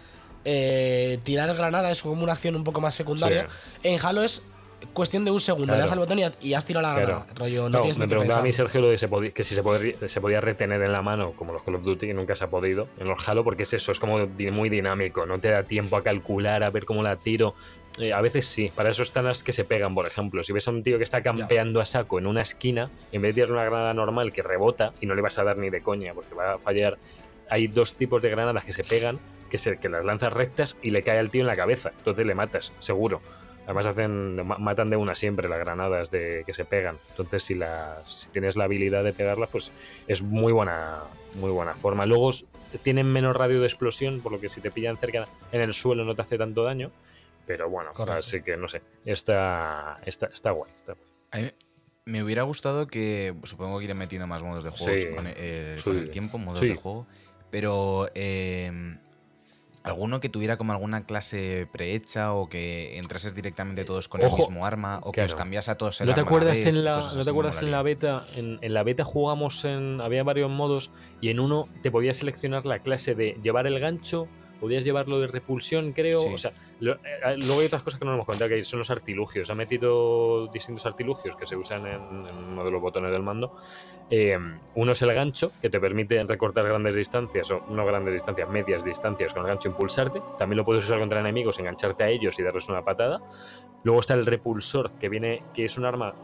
[0.44, 3.46] eh, tirar granada, es como una acción un poco más secundaria.
[3.82, 4.42] En Halo es
[4.92, 5.78] cuestión de un segundo, Claro.
[5.78, 7.06] le das al botón y, has tirado la Claro.
[7.08, 7.26] granada.
[7.36, 8.52] Rollo, no, No, tienes me ni que preguntaba a mí.
[8.52, 9.62] Sergio lo de se podía- que si se,
[10.20, 12.88] podía retener en la mano como los Call of Duty y nunca se ha podido
[12.98, 14.18] en los Halo porque es eso, es como
[14.52, 17.54] muy dinámico, no te da tiempo a calcular, a ver cómo la tiro.
[17.98, 20.42] Eh, a veces sí, para eso están las que se pegan, por ejemplo.
[20.44, 23.30] Si ves a un tío que está campeando a saco en una esquina, en vez
[23.34, 25.82] de tirar una granada normal que rebota y no le vas a dar ni de
[25.82, 26.98] coña porque va a fallar,
[27.48, 29.18] hay dos tipos de granadas que se pegan,
[29.50, 31.90] que, se, que las lanzas rectas y le cae al tío en la cabeza.
[31.98, 33.20] Entonces le matas, seguro.
[33.66, 36.96] Además hacen ma- matan de una siempre las granadas de que se pegan.
[37.10, 39.72] Entonces si las si tienes la habilidad de pegarlas, pues
[40.06, 41.00] es muy buena
[41.34, 42.06] muy buena forma.
[42.06, 42.30] Luego
[42.82, 46.04] tienen menos radio de explosión, por lo que si te pillan cerca en el suelo
[46.04, 46.90] no te hace tanto daño.
[47.50, 48.20] Pero bueno, Correcto.
[48.20, 48.80] así que no sé.
[49.04, 50.70] Está está, está guay.
[50.76, 51.06] está guay.
[51.32, 51.50] A mí
[52.04, 55.74] me hubiera gustado que, supongo que iré metiendo más modos de juego Sí, con, eh,
[55.76, 55.82] sí.
[55.84, 56.68] con el tiempo, modos Sí.
[56.68, 57.06] de juego,
[57.50, 58.96] pero eh,
[59.82, 64.48] alguno que tuviera como alguna clase prehecha o que entrases directamente todos con Ojo, el
[64.48, 65.38] mismo arma o que os claro.
[65.38, 67.70] cambias a todos el ¿No te arma acuerdas vez en la no te acuerdas en
[67.72, 71.90] la beta en, en la beta jugamos en había varios modos y en uno te
[71.90, 74.28] podías seleccionar la clase de llevar el gancho
[74.60, 76.28] podías llevarlo de repulsión creo Sí.
[76.34, 78.78] o sea lo- eh, luego hay otras cosas que no nos hemos contado que son
[78.78, 79.50] los artilugios.
[79.50, 83.54] Ha metido distintos artilugios que se usan en, en uno de los botones del mando.
[84.08, 84.38] Eh,
[84.74, 88.82] uno es el gancho que te permite recortar grandes distancias o no grandes distancias medias
[88.82, 90.22] distancias con el gancho impulsarte.
[90.38, 93.20] También lo puedes usar contra enemigos engancharte a ellos y darles una patada.
[93.84, 96.14] Luego está el repulsor, que viene, que es un arma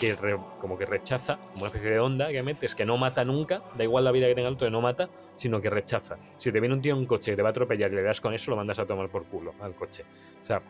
[0.00, 0.16] que
[0.60, 3.84] como que rechaza, como una especie de onda que metes, que no mata nunca, da
[3.84, 6.16] igual la vida que tenga el otro, no mata, sino que rechaza.
[6.38, 8.20] Si te viene un tío en coche que te va a atropellar y le das
[8.20, 10.04] con eso, lo mandas a tomar por culo al coche.
[10.42, 10.62] O sea,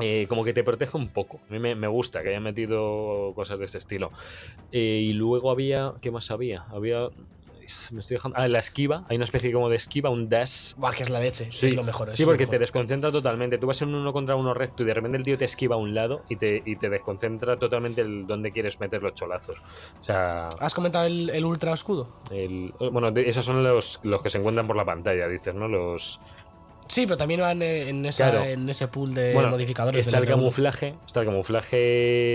[0.00, 1.40] eh, como que te protege un poco.
[1.48, 4.10] A mí me, me gusta que hayan metido cosas de ese estilo.
[4.70, 6.62] Eh, y luego había, ¿qué más había?
[6.70, 7.08] Había...
[7.92, 8.38] Me estoy dejando.
[8.38, 9.04] Ah, la esquiva.
[9.08, 10.74] Hay una especie como de esquiva, un dash.
[10.76, 12.10] Buah, que es la leche, Sí, es lo mejor.
[12.10, 12.50] es sí porque mejor.
[12.52, 13.58] te desconcentra totalmente.
[13.58, 15.78] Tú vas en uno contra uno recto y de repente el tío te esquiva a
[15.78, 19.60] un lado y te, y te desconcentra totalmente el dónde quieres meter los cholazos.
[20.00, 22.08] O sea, ¿Has comentado el, el ultra escudo?
[22.30, 25.68] el- bueno, esos son los, los que se encuentran por la pantalla, dices, ¿no?
[25.68, 26.20] Los.
[26.92, 28.44] Sí, pero también van en, en esa- Claro.
[28.44, 30.38] en ese pool de bueno, modificadores está del el R1.
[30.40, 31.70] camuflaje, está el camuflaje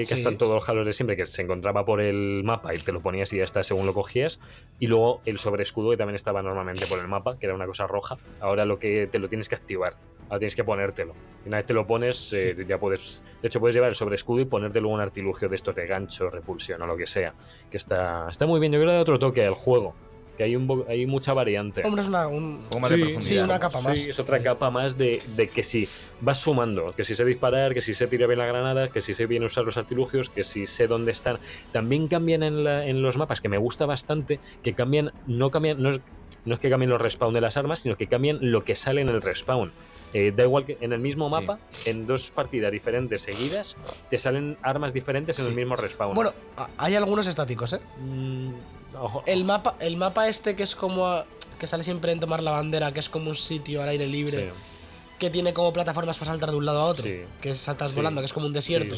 [0.02, 0.14] que Sí.
[0.16, 2.92] está en todos los halos de siempre, que se encontraba por el mapa y te
[2.92, 4.40] lo ponías y ya está según lo cogías.
[4.80, 7.86] Y luego el sobreescudo que también estaba normalmente por el mapa, que era una cosa
[7.86, 8.18] roja.
[8.40, 9.94] Ahora lo que te lo tienes que activar.
[10.28, 11.14] Ahora tienes que ponértelo.
[11.46, 13.22] Y una vez te lo pones, eh, ya puedes.
[13.44, 16.30] De hecho, puedes llevar el sobreescudo y ponerte luego un artilugio de estos de gancho,
[16.32, 17.34] repulsión o lo que sea.
[17.70, 18.74] Que está, está muy bien.
[18.74, 19.96] Yo creo que le da otro toque al juego.
[20.38, 21.82] Que hay, un, hay mucha variante.
[21.84, 23.22] Hombre, es una, un- de Sí, profundidad.
[23.22, 23.98] sí, una capa más.
[23.98, 25.90] Sí, es otra capa más de, de que si
[26.22, 29.16] vas sumando, que si sé disparar, que si sé tirar bien la granada, que si
[29.16, 31.40] sé bien usar los artilugios, que si sé dónde están.
[31.72, 35.82] También cambian en, la- en los mapas, que me gusta bastante, que cambian, no cambian,
[35.82, 36.00] no es,
[36.46, 39.02] no es que cambien los respawn de las armas, sino que cambian lo que sale
[39.02, 39.72] en el respawn.
[40.14, 41.36] Eh, da igual que en el mismo Sí.
[41.36, 43.76] mapa, en dos partidas diferentes seguidas,
[44.12, 45.50] te salen armas diferentes en Sí.
[45.50, 46.14] el mismo respawn.
[46.16, 46.32] Bueno,
[46.78, 47.80] hay algunos estáticos, ¿eh?
[48.00, 48.52] Mm,
[49.26, 51.24] El mapa, el mapa este que es como
[51.60, 54.40] que sale siempre en tomar la bandera, que es como un sitio al aire libre,
[54.42, 54.50] sí,
[55.20, 57.22] que tiene como plataformas para saltar de un lado a otro, Sí.
[57.42, 57.96] que saltas Sí.
[57.98, 58.96] volando, que es como un desierto.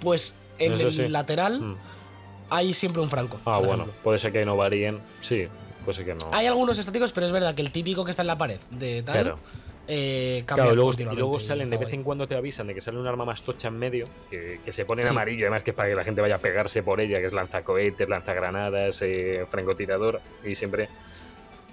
[0.00, 1.76] Pues en Eso el lateral Mm.
[2.50, 3.38] hay siempre un franco.
[3.44, 3.94] Ah, bueno, ejemplo.
[4.02, 4.98] puede ser que no varíen.
[5.20, 5.46] Sí,
[5.84, 6.28] puede ser que no.
[6.32, 9.02] Hay algunos estáticos, pero es verdad que el típico que está en la pared de
[9.04, 9.36] tal.
[9.88, 12.98] Eh, Claro, luego, y luego salen, de vez en cuando te avisan de que sale
[12.98, 15.12] un arma más tocha en medio, que, que se pone en Sí.
[15.14, 17.32] amarillo, además que es para que la gente vaya a pegarse por ella, que es
[17.32, 20.88] lanzacohetes, lanzagranadas, eh, francotirador, y siempre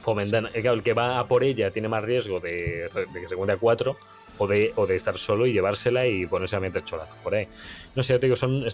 [0.01, 0.47] fomentan.
[0.47, 3.33] eh, Claro, el que va a por ella tiene más riesgo de, de que se
[3.35, 3.97] encuentre a cuatro,
[4.39, 7.47] o de, o de estar solo y llevársela y ponerse a meter cholazos por ahí.
[7.95, 8.65] No sé, te digo, son,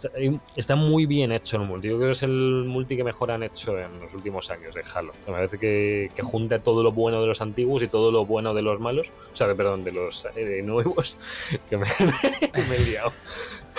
[0.56, 1.90] está, muy bien hecho el multi.
[1.90, 4.84] Yo creo que es el multi que mejor han hecho en los últimos años de
[4.94, 5.14] Halo.
[5.26, 8.54] Me parece que, que junta todo lo bueno de los antiguos y todo lo bueno
[8.54, 9.12] de los malos.
[9.34, 11.18] O sea, de, perdón, de los eh, nuevos.
[11.70, 11.86] Que me,
[12.70, 13.12] me he liado.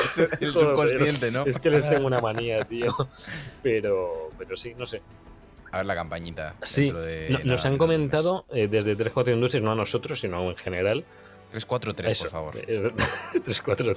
[0.05, 1.45] Es el subconsciente, ¿no?
[1.47, 2.95] Es que les tengo una manía, tío.
[3.63, 5.01] Pero, pero sí, no sé.
[5.73, 6.55] A ver la campañita.
[6.63, 10.57] Sí, de no- nos han comentado eh, desde 3-4 Industries, no a nosotros, sino en
[10.57, 11.05] general.
[11.57, 11.67] Mes.
[11.67, 12.57] 343, Eso, por favor.
[12.67, 12.91] eh,
[13.35, 13.91] 3-4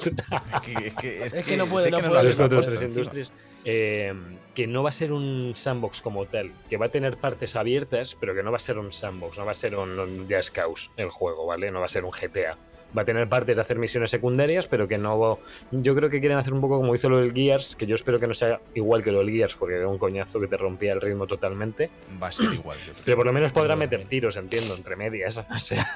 [0.55, 2.29] Es que, es que- es Es que que no puede, no que puede.
[2.33, 2.83] 3-4-3 encima.
[2.89, 3.31] Industries.
[3.65, 4.13] eh,
[4.55, 8.15] que no va a ser un sandbox como tal, que va a tener partes abiertas,
[8.19, 10.49] pero que no va a ser un sandbox, no va a ser un, un Just
[10.53, 11.71] Cause el juego, ¿vale?
[11.71, 12.57] No va a ser un GTA.
[12.97, 15.39] Va a tener partes de hacer misiones secundarias, pero que no.
[15.71, 18.19] Yo creo que quieren hacer un poco como hizo lo del Gears, que yo espero
[18.19, 20.93] que no sea igual que lo del Gears, porque era un coñazo que te rompía
[20.93, 21.89] el ritmo totalmente.
[22.21, 22.78] Va a ser igual.
[22.88, 22.93] yo.
[23.06, 24.10] Pero por lo menos podrá meter también.
[24.10, 25.43] tiros, entiendo, entre medias.
[25.56, 25.88] O sea,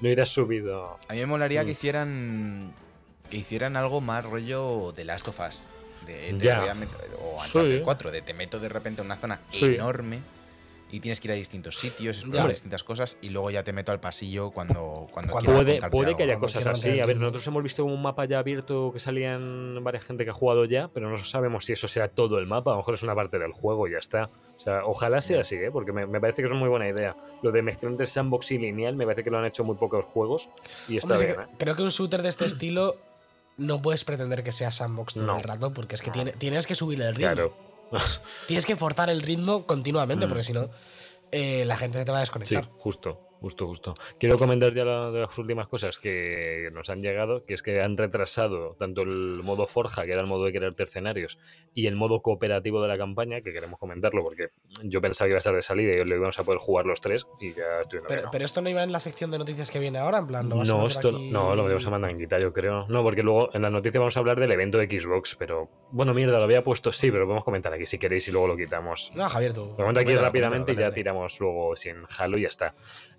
[0.00, 0.98] no irás subido.
[1.08, 1.66] A mí me molaría Mm.
[1.66, 2.72] que hicieran
[3.30, 5.66] que hicieran algo más rollo de Last of Us.
[6.06, 6.60] De, te Ya.
[6.60, 6.88] voy a met-
[7.22, 7.56] o Sí.
[7.58, 9.64] Uncharted 4, de te meto de repente en una zona Sí.
[9.64, 10.20] enorme
[10.94, 12.22] y tienes que ir a distintos sitios, Ya.
[12.22, 16.06] explorar distintas cosas y luego ya te meto al pasillo cuando, cuando, Cuando Puede, puede
[16.06, 16.16] algo.
[16.16, 17.00] que haya cuando cosas así.
[17.00, 20.34] A ver, nosotros hemos visto un mapa ya abierto que salían varias gente que ha
[20.34, 22.70] jugado ya, pero no sabemos si eso sea todo el mapa.
[22.70, 24.30] A lo mejor es una parte del juego y ya está.
[24.56, 25.70] O sea, ojalá sea así, ¿eh?
[25.72, 27.16] porque me, me parece que es una muy buena idea.
[27.42, 30.04] Lo de mezclar entre sandbox y lineal me parece que lo han hecho muy pocos
[30.06, 30.48] juegos
[30.88, 31.40] y está Hombre, bien.
[31.40, 31.54] ¿eh?
[31.58, 32.96] Creo que un shooter de este estilo
[33.56, 35.36] no puedes pretender que sea sandbox todo No.
[35.38, 37.32] el rato, porque es que tiene- tienes que subir el ritmo.
[37.32, 37.73] Claro.
[38.46, 40.28] Tienes que forzar el ritmo continuamente, Mm.
[40.28, 40.68] porque si no,
[41.32, 42.70] eh, la gente te va a Sí, desconectar.
[42.78, 43.92] justo, justo, justo.
[44.18, 47.82] Quiero comentar ya la- de las últimas cosas que nos han llegado, que es que
[47.82, 51.38] han retrasado tanto el modo Forja, que era el modo de crear escenarios,
[51.74, 54.48] y el modo cooperativo de la campaña, que queremos comentarlo, porque
[54.82, 57.02] yo pensaba que iba a estar de salida y lo íbamos a poder jugar los
[57.02, 58.30] tres, y ya estoy Pero, no.
[58.30, 60.56] pero esto no iba en la sección de noticias que viene ahora, en plan, lo
[60.56, 62.86] vas a No, esto aquí- no, lo vamos a mandar en quita, yo creo.
[62.88, 66.14] No, porque luego en la noticia vamos a hablar del evento de Xbox, pero bueno,
[66.14, 68.56] mierda, lo había puesto, sí, pero lo podemos comentar aquí si queréis y luego lo
[68.56, 69.12] quitamos.
[69.14, 69.66] No, Javier, tú.
[69.66, 72.74] Lo comento aquí rápidamente y ya tiramos luego sin Halo y ya está.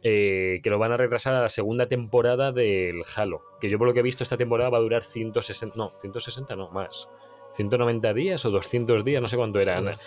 [0.07, 3.41] Eh, que lo van a retrasar a la segunda temporada del Halo.
[3.59, 6.55] Que yo por lo que he visto esta temporada va a durar 160, no, 160
[6.55, 7.09] no, más.
[7.53, 9.97] 190 días o 200 días, no sé cuánto eran.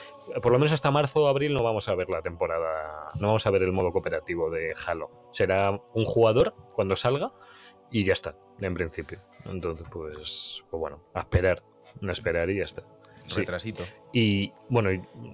[0.41, 3.45] Por lo menos hasta marzo o abril no vamos a ver la temporada, no vamos
[3.45, 5.11] a ver el modo cooperativo de Halo.
[5.33, 7.33] Será un jugador cuando salga
[7.91, 9.19] y ya está, en principio.
[9.47, 11.65] Entonces, pues, pues bueno, a esperar,
[12.07, 12.85] a esperar y ya está.
[13.27, 13.41] Sí.
[13.41, 13.83] Retrasito.
[14.13, 14.91] Y bueno,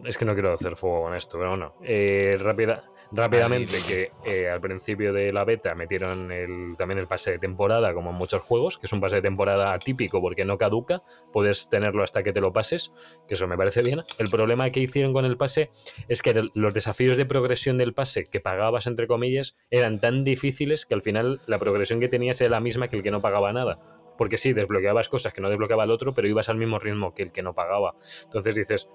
[0.06, 1.74] es que no quiero hacer fuego con esto, pero bueno.
[1.82, 7.32] Eh, rápida, rápidamente, que eh, al principio de la beta metieron el, también el pase
[7.32, 10.58] de temporada, como en muchos juegos, que es un pase de temporada atípico porque no
[10.58, 12.92] caduca, puedes tenerlo hasta que te lo pases,
[13.28, 14.02] que eso me parece bien.
[14.18, 15.70] El problema que hicieron con el pase
[16.08, 20.86] es que los desafíos de progresión del pase que pagabas, entre comillas, eran tan difíciles
[20.86, 23.52] que al final la progresión que tenías era la misma que el que no pagaba
[23.52, 23.78] nada.
[24.16, 27.22] Porque sí, desbloqueabas cosas que no desbloqueaba el otro, pero ibas al mismo ritmo que
[27.22, 27.96] el que no pagaba.
[28.24, 28.88] Entonces dices,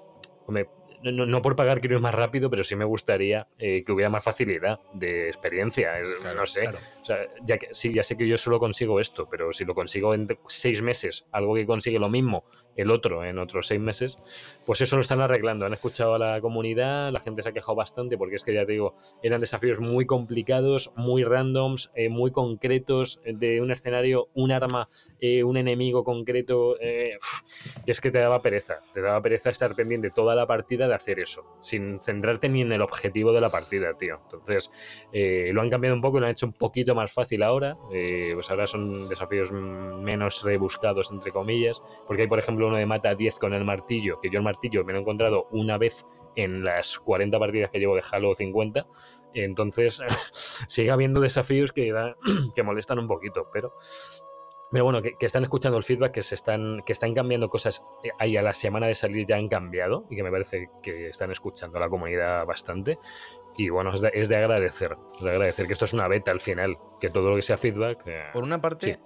[0.46, 0.70] hombre,
[1.04, 4.10] no, no- por pagar quiero ir más rápido, pero sí me gustaría eh, que hubiera
[4.10, 5.94] más facilidad de experiencia.
[6.22, 6.62] Claro, no sé.
[6.62, 6.80] claro.
[7.02, 9.74] O sea, ya que, sí, ya sé que yo solo consigo esto, pero si lo
[9.74, 12.44] consigo en seis meses, algo que consigue lo mismo
[12.76, 14.20] el otro en otros seis meses,
[14.66, 15.66] pues eso lo están arreglando.
[15.66, 18.66] Han escuchado a la comunidad, la gente se ha quejado bastante porque es que ya
[18.66, 24.30] te digo, eran desafíos muy complicados, muy randoms, eh, muy concretos, eh, de un escenario,
[24.34, 26.78] un arma, eh, un enemigo concreto,
[27.86, 31.20] es que te daba pereza, te daba pereza estar pendiente toda la partida de hacer
[31.20, 34.20] eso, sin centrarte ni en el objetivo de la partida, tío.
[34.24, 34.72] Entonces,
[35.12, 38.68] lo han cambiado un poco lo han hecho un poquito más fácil ahora, pues ahora
[38.68, 43.54] son desafíos menos rebuscados, entre comillas, porque hay, por ejemplo, uno de mata 10 con
[43.54, 47.38] el martillo, que yo el martillo me lo he encontrado una vez en las 40
[47.40, 48.88] partidas que llevo de Halo 50.
[49.34, 50.02] Entonces,
[50.68, 52.16] sigue habiendo desafíos que, da-
[52.56, 53.74] que molestan un poquito, pero.
[54.72, 57.84] Pero bueno, que, que están escuchando el feedback, que se están, que están cambiando cosas
[58.04, 61.08] eh, ahí a la semana de salir ya han cambiado y que me parece que
[61.08, 63.00] están escuchando a la comunidad bastante.
[63.58, 66.30] Y bueno, es de, es de agradecer, es de agradecer que esto es una beta
[66.30, 68.04] al final, que todo lo que sea feedback.
[68.06, 69.00] eh, Por una parte, Sí.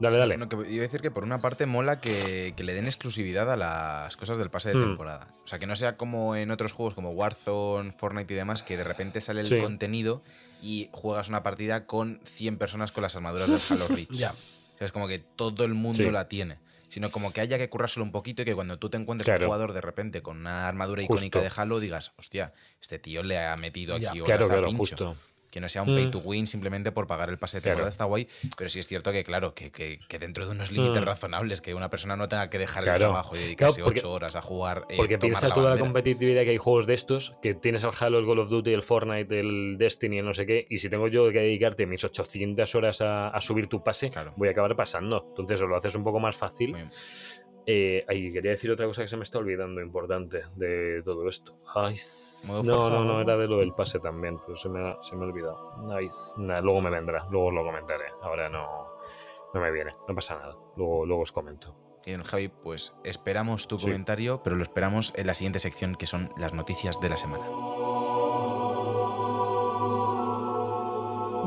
[0.00, 0.36] Dale, dale.
[0.36, 3.50] No, que iba a decir que por una parte mola que, que le den exclusividad
[3.52, 4.80] a las cosas del pase de Hmm.
[4.80, 5.28] temporada.
[5.44, 8.76] O sea, que no sea como en otros juegos como Warzone, Fortnite y demás, que
[8.76, 9.58] de repente sale el Sí.
[9.58, 10.22] contenido
[10.60, 14.10] y juegas una partida con 100 personas con las armaduras del Halo Reach.
[14.10, 14.32] Ya.
[14.32, 16.10] O sea, es como que todo el mundo Sí.
[16.10, 16.58] la tiene.
[16.88, 19.42] Sino como que haya que currárselo un poquito y que cuando tú te encuentres Claro.
[19.44, 21.14] un jugador de repente con una armadura Justo.
[21.24, 22.52] icónica de Halo digas, hostia,
[22.82, 24.10] este tío le ha metido Ya.
[24.10, 24.78] aquí Claro, horas a claro, pincho.
[24.80, 25.16] justo.
[25.52, 26.10] Que no sea un pay Mm.
[26.10, 27.74] to win simplemente por pagar el pase de Claro.
[27.76, 28.26] temporada está guay.
[28.56, 31.04] Pero sí es cierto que, claro, que, que- que dentro de unos límites Mm.
[31.04, 34.10] razonables, que una persona no tenga que dejar el trabajo y dedicarse Claro, porque- ocho
[34.12, 34.86] horas a jugar.
[34.88, 37.90] eh, Porque piensa la toda la competitividad que hay juegos de estos, que tienes el
[38.00, 40.88] Halo, el Call of Duty, el Fortnite, el Destiny, el no sé qué, y si
[40.88, 44.32] tengo yo que dedicarte mis 800 horas a, a subir tu pase, Claro.
[44.36, 45.26] voy a acabar pasando.
[45.28, 46.74] Entonces, o lo haces un poco más fácil.
[47.66, 51.52] Eh, y quería decir otra cosa que se me está olvidando importante de todo esto.
[51.74, 51.96] Ay,
[52.46, 53.20] Modo no, no, no, ¿no?
[53.20, 55.74] era de lo del pase también, pero se me ha, se me ha olvidado.
[55.96, 58.06] Ay, nada, luego me vendrá, luego os lo comentaré.
[58.22, 58.66] Ahora no,
[59.54, 60.56] no me viene, no pasa nada.
[60.76, 61.74] Luego, luego os comento.
[62.04, 63.86] Bien, Javi, pues esperamos tu Sí.
[63.86, 67.44] comentario, pero lo esperamos en la siguiente sección que son las noticias de la semana.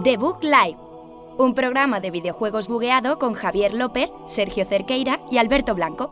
[0.03, 0.77] The Book Live,
[1.38, 6.12] un programa de videojuegos bugueado con Javier López, Sergio Cerqueira y Alberto Blanco.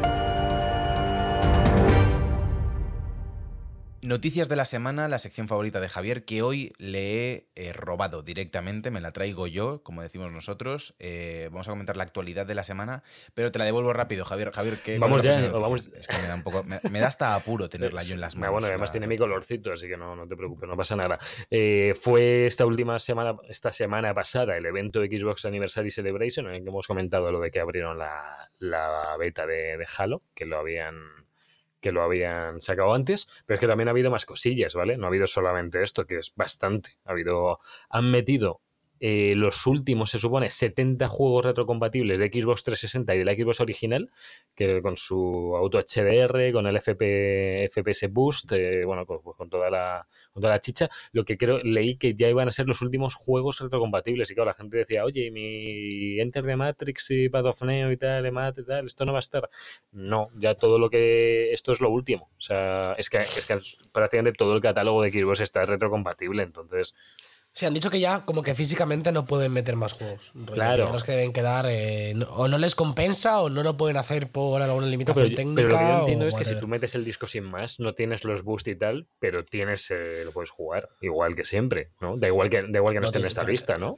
[4.11, 8.23] Noticias de la semana, la sección favorita de Javier, que hoy le he eh, robado
[8.23, 10.95] directamente, me la traigo yo, como decimos nosotros.
[10.99, 13.03] Eh, vamos a comentar la actualidad de la semana,
[13.35, 14.51] pero te la devuelvo rápido, Javier.
[14.51, 15.89] Javier, ¿qué Vamos ya, vamos-?
[15.95, 18.35] Es que me da un poco, me, me da hasta apuro tenerla yo en las
[18.35, 18.51] manos.
[18.51, 21.17] Bueno, además la tiene mi colorcito, así que no, no te preocupes, no pasa nada.
[21.49, 26.63] Eh, fue esta última semana, esta semana pasada, el evento Xbox Anniversary Celebration, en el
[26.63, 30.57] que hemos comentado lo de que abrieron la, la beta de, de Halo, que lo
[30.57, 30.95] habían
[31.81, 34.97] que lo habían sacado antes, pero es que también ha habido más cosillas, ¿vale?
[34.97, 36.97] No ha habido solamente esto, que es bastante.
[37.05, 37.59] Ha habido.
[37.89, 38.61] Han metido
[39.03, 43.59] eh, los últimos, se supone, 70 juegos retrocompatibles de Xbox 360 y de la Xbox
[43.59, 44.11] original,
[44.53, 49.71] que con su auto HDR, con el FP, FPS Boost, eh, bueno, con, pues toda
[49.71, 53.15] la toda la chicha, lo que creo, leí que ya iban a ser los últimos
[53.15, 54.29] juegos retrocompatibles.
[54.29, 57.47] Y claro, la gente decía, oye, mi Enter the Matrix y Path
[57.91, 59.49] y tal, de Mat y tal, esto no va a estar.
[59.91, 61.51] No, ya todo lo que.
[61.53, 62.29] Esto es lo último.
[62.37, 63.19] O sea, es que
[63.91, 66.43] prácticamente todo el catálogo de Xbox está retrocompatible.
[66.43, 66.93] Entonces,
[67.53, 70.31] Sí, han dicho que ya como que físicamente no pueden meter más juegos.
[70.53, 70.91] Claro.
[70.93, 74.31] Los que deben quedar eh, no- o no les compensa o no lo pueden hacer
[74.31, 75.55] por alguna limitación pero, técnica.
[75.55, 77.93] pero lo que yo entiendo es que si tú metes el disco sin más, no
[77.93, 82.15] tienes los boost y tal, pero tienes, eh, lo puedes jugar igual que siempre, ¿no?
[82.15, 83.97] Da igual que, da igual que no, No esté en esta lista, ¿no?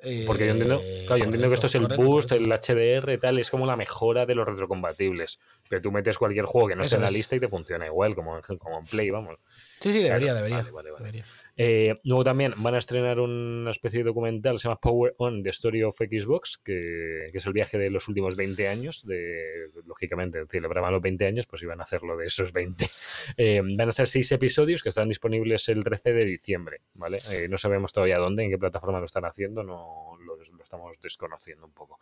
[0.00, 2.44] Eh, Porque yo entiendo, claro, yo entiendo que esto es el correcto, boost, correcto.
[2.72, 5.40] el HDR, tal, es como la mejora de los retrocompatibles.
[5.68, 7.14] Pero tú metes cualquier juego que no Eso esté en la es.
[7.14, 9.38] lista y te funciona igual, como en, como en Play, vamos.
[9.80, 10.58] Sí, sí, debería, Claro, debería.
[10.58, 11.04] vale, vale, vale.
[11.04, 11.24] debería.
[11.60, 15.50] Eh, luego también van a estrenar una especie de documental, se llama Power On, The
[15.50, 19.04] Story of Xbox, que, que es el viaje de los últimos 20 años.
[19.04, 22.88] De, lógicamente, celebraban los 20 años, pues iban a hacerlo de esos 20.
[23.36, 27.18] Eh, van a ser seis episodios que estarán disponibles el 13 de diciembre, ¿vale?
[27.30, 30.36] Eh, no sabemos todavía dónde, en qué plataforma lo están haciendo, no lo
[30.68, 31.98] estamos desconociendo un poco.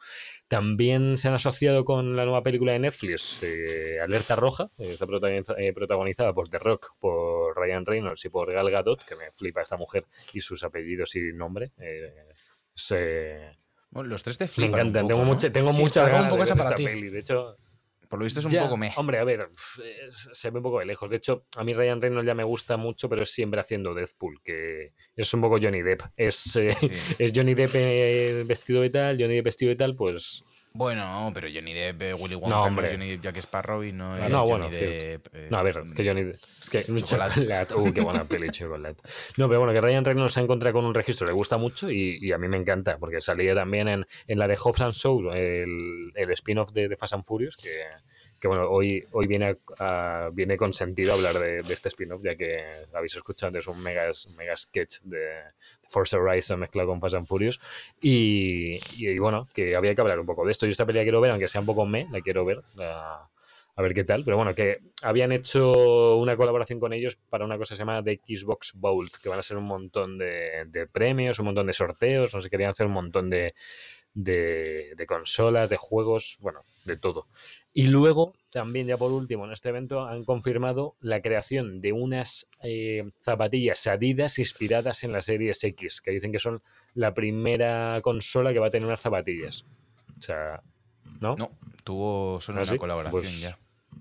[0.48, 5.06] También se han asociado con la nueva película de Netflix, eh, Alerta Roja, eh, está
[5.06, 9.30] protagoniza- eh, protagonizada por The Rock, por Ryan Reynolds y por Gal Gadot, que me
[9.30, 11.70] flipa esta mujer y sus apellidos y nombre.
[11.78, 13.52] eh,
[13.90, 14.72] Bueno, los tres te me flipan.
[14.72, 15.32] un encantan, poco, tengo, ¿no?
[15.34, 16.96] mucha, tengo Sí, muchas está ganas un poco de esa ver para esta ti.
[16.96, 17.10] peli.
[17.10, 17.56] De hecho,
[18.08, 18.92] Por lo visto es un ya, poco meh.
[18.96, 19.48] Hombre, a ver,
[20.32, 21.10] se ve un poco de lejos.
[21.10, 24.40] De hecho, a mí Ryan Reynolds ya me gusta mucho, pero es siempre haciendo Deadpool,
[24.42, 26.02] que es un poco Johnny Depp.
[26.16, 26.90] Es, eh, Sí.
[27.18, 30.44] es Johnny Depp eh, vestido de tal, Johnny Depp vestido de tal, pues
[30.76, 32.90] Bueno, pero Johnny Depp, eh, Willy Wonka, No, hombre.
[32.90, 35.26] Johnny Depp, Jack Sparrow y no, No, es no, Johnny bueno, Depp.
[35.32, 36.32] eh, No, a ver, que Johnny.
[36.60, 37.34] Es que Chocolate.
[37.40, 37.74] chocolate.
[37.74, 39.00] Uy, qué buena peli, chocolate.
[39.36, 41.90] No, pero bueno, que Ryan Reynolds se ha encontrado con un registro, le gusta mucho
[41.90, 44.94] y, y a mí me encanta, porque salía también en, en la de Hobbs and
[44.94, 47.70] Show, el, el spin-off de, de Fast and Furious, que,
[48.38, 52.36] que bueno, hoy, hoy viene, a- viene con sentido hablar de, de este spin-off, ya
[52.36, 52.62] que
[52.92, 55.40] habéis escuchado antes un mega, mega sketch de
[55.88, 57.60] Forza Horizon mezclado con Fast and Furious.
[58.00, 58.78] Y,
[59.18, 60.66] bueno, que había que hablar un poco de esto.
[60.66, 62.62] Yo esta pelea quiero ver, aunque sea un poco me, la quiero ver.
[62.78, 64.24] a ver qué tal.
[64.24, 68.02] Pero bueno, que habían hecho una colaboración con ellos para una cosa que se llama
[68.02, 71.72] The Xbox Vault, que van a ser un montón de, de premios, un montón de
[71.72, 73.54] sorteos, no sé, querían hacer un montón de,
[74.16, 77.26] de, de consolas, de juegos, bueno, de todo.
[77.74, 82.48] Y luego, también ya por último, en este evento han confirmado la creación de unas
[82.62, 86.62] eh, zapatillas Adidas inspiradas en la Series X, que dicen que son
[86.94, 89.66] la primera consola que va a tener unas zapatillas.
[90.18, 90.62] O sea,
[91.20, 91.36] ¿no?
[91.36, 91.50] No,
[91.84, 92.78] tuvo solo ¿Ah, una sí?
[92.78, 93.58] colaboración Pues- ya.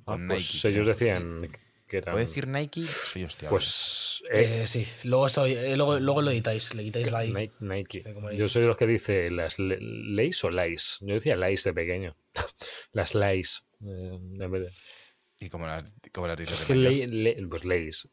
[0.07, 1.49] Ah, pues ellos decían
[1.95, 2.13] que eran...
[2.13, 2.85] ¿Puedo decir Nike?
[2.85, 3.49] Soy hostia.
[3.49, 4.21] Pues...
[4.31, 7.33] eh, Eh, sí, luego, estoy, eh, luego, luego lo editáis, le quitáis la I.
[7.33, 7.53] Nike.
[7.59, 8.03] Nike.
[8.05, 8.37] Eh.
[8.37, 10.97] Yo soy de los que dice las le- Lays o Lays.
[11.01, 12.15] Yo decía Lays de pequeño.
[12.91, 13.63] las Lays.
[13.81, 16.61] eh, en vez de- ¿Y cómo las, cómo las dices?
[16.61, 18.07] Es de ley- le- pues Lays.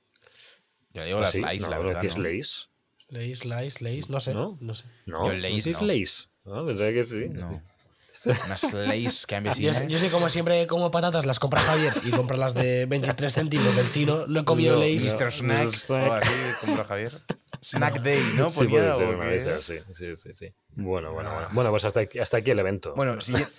[0.94, 1.40] Yo digo ¿Ah, las sí?
[1.40, 2.00] Lays, no, la ¿no verdad.
[2.02, 2.24] decías ¿no?
[2.24, 2.68] Lays?
[3.08, 4.32] Leis, Leis, Leis, no sé.
[4.34, 4.56] ¿No?
[4.60, 4.84] No sé.
[5.06, 5.80] No, Yo Lays ¿no?
[5.80, 5.86] no.
[5.86, 6.28] Lays.
[6.44, 7.28] No, pensaba que sí.
[7.28, 7.62] No.
[8.44, 12.10] Unas lays que han Yo, yo sé como siempre como patatas las compra Javier y
[12.10, 14.26] compra las de 23 céntimos del chino.
[14.26, 14.86] No he comido No, no.
[14.86, 15.32] Mr.
[15.32, 15.74] Snack.
[15.74, 15.90] Snack.
[15.90, 17.22] O algo así, compra Javier.
[17.62, 18.50] Snack Day, ¿no?
[18.50, 20.52] Sí, Ponía, ser o esas, sí, sí, sí, sí.
[20.74, 21.48] Bueno, bueno, bueno.
[21.52, 22.92] Bueno, pues hasta aquí, hasta aquí el evento.
[22.96, 23.52] Bueno, siguiente.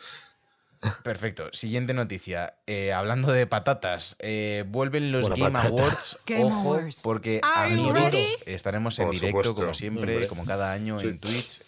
[1.01, 1.49] Perfecto.
[1.53, 2.55] Siguiente noticia.
[2.67, 5.69] Eh, hablando de patatas, eh, vuelven los Bueno, Game patata.
[5.69, 6.17] Awards.
[6.27, 6.99] Game Ojo, Awards.
[7.01, 8.13] porque amigos,
[8.45, 10.27] estaremos en Por directo, supuesto, como siempre, hombre.
[10.27, 11.07] como cada año Sí.
[11.07, 11.61] en Twitch.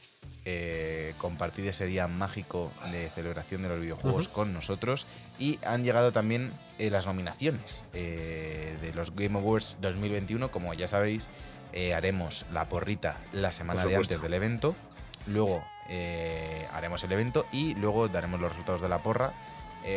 [0.47, 5.07] Eh, compartid ese día mágico de celebración de los videojuegos con nosotros.
[5.39, 10.51] Y han llegado también eh, las nominaciones eh, de los Game Awards 2021.
[10.51, 11.29] Como ya sabéis,
[11.73, 14.75] eh, haremos la porrita la semana de antes del evento.
[15.25, 15.63] Luego
[16.71, 19.33] haremos el evento y luego daremos los resultados de la porra.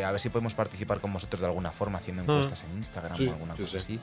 [0.05, 3.27] A ver si podemos participar con vosotros de alguna forma haciendo encuestas en Instagram Sí,
[3.27, 3.93] o alguna sí, cosa sí.
[3.95, 3.99] así.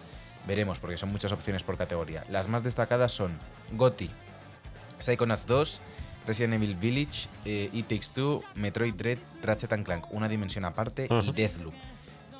[0.46, 2.24] Veremos, porque son muchas opciones por categoría.
[2.28, 3.36] Las más destacadas son
[3.72, 4.10] GOTY,
[4.98, 5.80] Psychonauts 2,
[6.26, 11.08] Resident Evil Village, eh, It Takes Two, Metroid Dread, Ratchet and Clank, una dimensión aparte
[11.10, 11.32] y.
[11.32, 11.74] Deathloop.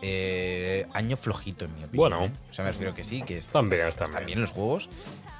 [0.03, 1.97] Eh, año flojito, en mi opinión.
[2.11, 2.25] Bueno.
[2.27, 2.33] ¿eh?
[2.51, 4.27] O sea, me refiero que sí, que est- Están bien, está- están están bien.
[4.27, 4.91] bien los juegos,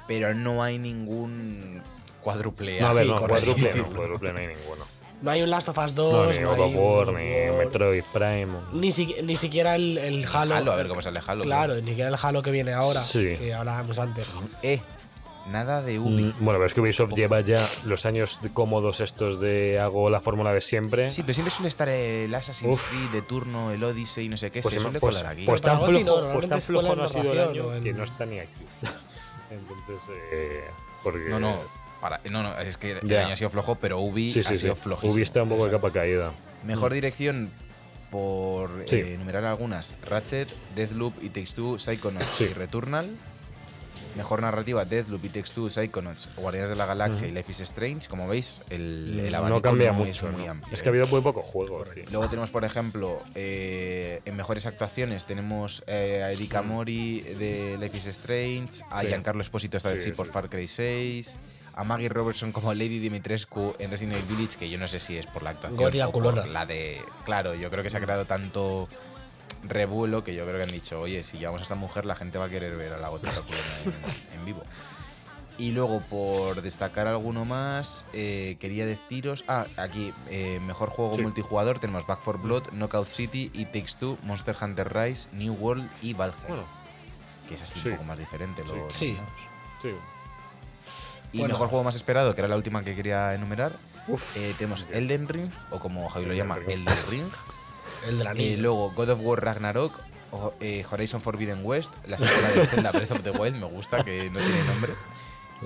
[0.07, 1.81] pero no hay ningún
[2.21, 2.97] cuádruple no, a así.
[2.99, 3.89] ver, no, cuádruple no, decirlo.
[3.95, 4.85] cuádruple no hay ninguno.
[5.21, 6.35] No hay un Last of Us No, 2.
[6.37, 6.69] ni no God War,
[7.05, 8.47] God of ni War, Metroid Prime.
[8.73, 10.55] Ni, si- ni siquiera el, el Halo.
[10.55, 11.43] Halo, a ver cómo sale Halo.
[11.43, 13.01] Claro, ni siquiera el Halo que viene ahora.
[13.03, 13.35] Sí.
[13.37, 14.35] Que hablábamos antes.
[14.61, 14.79] Eh,
[15.51, 16.23] nada de Ubi.
[16.25, 20.21] Mm, Bueno, pero es que Ubisoft lleva ya los años cómodos estos de hago la
[20.21, 21.09] fórmula de siempre.
[21.09, 22.89] Sí, pero siempre suele estar el Assassin's Uf.
[22.89, 25.45] Creed de turno, el Odyssey, no sé qué, pues, se suele pues- colar aquí.
[25.45, 28.03] pues tan Gotti no, flojo, pues tan flojo no ha sido el año que no
[28.03, 28.65] está ni aquí.
[29.49, 30.63] Entonces, eh,
[31.03, 31.29] porque...
[31.29, 31.57] No, no,
[32.01, 33.23] para, no, no, es que el Ya.
[33.25, 34.81] año ha sido flojo, pero Ubi Sí, ha sido sí.
[34.81, 35.13] flojísimo.
[35.13, 36.31] Ubi está un poco de capa caída.
[36.65, 37.49] Mejor dirección
[38.11, 38.97] por Sí.
[38.97, 42.45] eh, enumerar algunas: Ratchet, Deathloop, It Takes Two, Psychonauts Sí.
[42.49, 43.09] y Returnal.
[44.17, 48.07] Mejor narrativa: Deathloop, It Takes Two, Psychonauts, Guardianes de la Galaxia y Life is Strange.
[48.09, 50.27] Como veis, el, el abanico no cambia no mucho.
[50.27, 50.51] es muy ¿no?
[50.51, 50.73] amplio.
[50.73, 51.87] Es que ha habido muy pocos juegos.
[51.93, 52.01] sí.
[52.11, 57.97] Luego tenemos, por ejemplo, eh, en mejores actuaciones tenemos eh, a Erika Mori de Life
[57.97, 59.07] is Strange, a Sí.
[59.07, 60.31] Giancarlo Esposito esta vez Sí, sí, por sí.
[60.33, 61.39] Far Cry 6,
[61.75, 65.15] a Maggie Robertson como Lady Dimitrescu en Resident Evil Village, que yo no sé si
[65.17, 66.99] es por la actuación Goti a o por la de...
[67.25, 68.89] Claro, yo creo que se ha creado tanto
[69.69, 72.37] revuelo que yo creo que han dicho, oye, si llevamos a esta mujer la gente
[72.37, 73.61] va a querer ver a la Goti a culona
[74.33, 74.63] en, en vivo.
[75.59, 79.43] Y luego, por destacar alguno más, eh, quería deciros.
[79.47, 81.21] Ah, aquí, eh, mejor juego Sí.
[81.23, 85.89] multijugador: tenemos Back 4 Blood, Knockout City, It Takes Two, Monster Hunter Rise, New World
[86.03, 86.37] y Valheim.
[86.47, 86.63] Bueno,
[87.47, 87.87] que es así sí.
[87.89, 88.63] un poco más diferente.
[88.65, 89.17] Los Sí.
[89.81, 89.95] sí.
[91.33, 91.55] Y Bueno.
[91.55, 93.71] mejor juego más esperado, que era la última que quería enumerar,
[94.07, 94.37] Uf.
[94.37, 94.85] eh, tenemos.
[94.91, 96.69] Elden Ring, o como Javi lo Elden llama, Ring.
[96.69, 97.31] Elden Ring.
[98.05, 99.99] El de la Eh, luego God of War Ragnarok,
[100.31, 104.03] o- eh, Horizon Forbidden West, la secuela de Zelda Breath of the Wild, me gusta,
[104.03, 104.93] que no tiene nombre.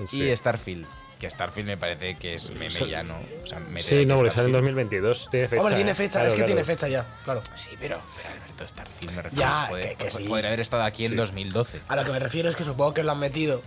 [0.06, 0.22] Sí.
[0.30, 0.86] Y Starfield,
[1.18, 2.88] que Starfield me parece que es meme Sí.
[2.88, 3.18] ya, ¿no?
[3.42, 4.76] O sea, meter Sí, no, porque sale en Starfield.
[4.76, 5.28] 2022.
[5.30, 5.60] Tiene fecha.
[5.62, 5.94] Hombre, tiene ¿eh?
[5.94, 6.46] fecha, Claro, es que claro.
[6.46, 7.42] tiene fecha ya, claro.
[7.54, 9.42] Sí, pero, pero Alberto, Starfield me refiero.
[9.44, 10.24] Ya, puede- que- que po- sí.
[10.24, 11.16] Podría haber estado aquí en Sí.
[11.16, 11.80] 2012.
[11.88, 13.62] A lo que me refiero es que supongo que lo han metido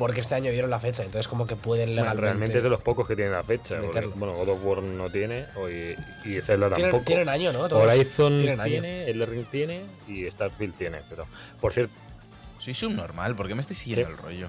[0.00, 2.22] porque este año dieron la fecha, entonces como que pueden Bueno, legalmente.
[2.26, 3.76] realmente es de los pocos que tienen la fecha.
[3.80, 5.94] porque, bueno, God of War no tiene o- y,
[6.24, 7.04] y Zelda tienen, tampoco.
[7.04, 7.68] tienen año, ¿no?
[7.68, 8.70] Todos Horizon tienen año.
[8.70, 11.00] tiene, el Ring tiene y Starfield tiene.
[11.10, 11.26] Pero,
[11.60, 11.92] por cierto,
[12.58, 14.12] Soy subnormal, ¿por qué me estoy siguiendo ¿Qué?
[14.14, 14.48] el rollo?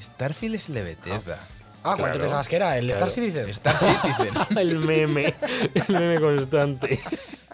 [0.00, 1.38] Starfield es el de Bethesda.
[1.84, 2.76] Ah, ¿cuál te pensabas que era?
[2.78, 3.06] ¿El Claro.
[3.06, 3.52] Star Citizen?
[3.54, 4.34] Starfield dicen.
[4.58, 5.34] el meme,
[5.74, 7.00] el meme constante.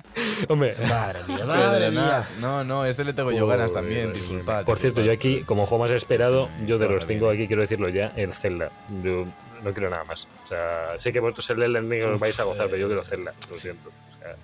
[0.48, 2.28] Hombre, Madre mía, madre mía.
[2.40, 4.64] No, no, este le tengo yo ganas también, disculpad.
[4.64, 7.42] Por cierto, yo aquí, como juego más esperado, yo de los cinco bien.
[7.42, 8.70] aquí quiero decirlo ya, el Zelda.
[9.02, 9.26] Yo
[9.62, 10.26] no quiero nada más.
[10.44, 13.04] O sea, sé que vosotros el Elden Ring os vais a gozar, pero yo quiero
[13.04, 13.88] Zelda, lo siento.
[13.88, 14.36] O sea,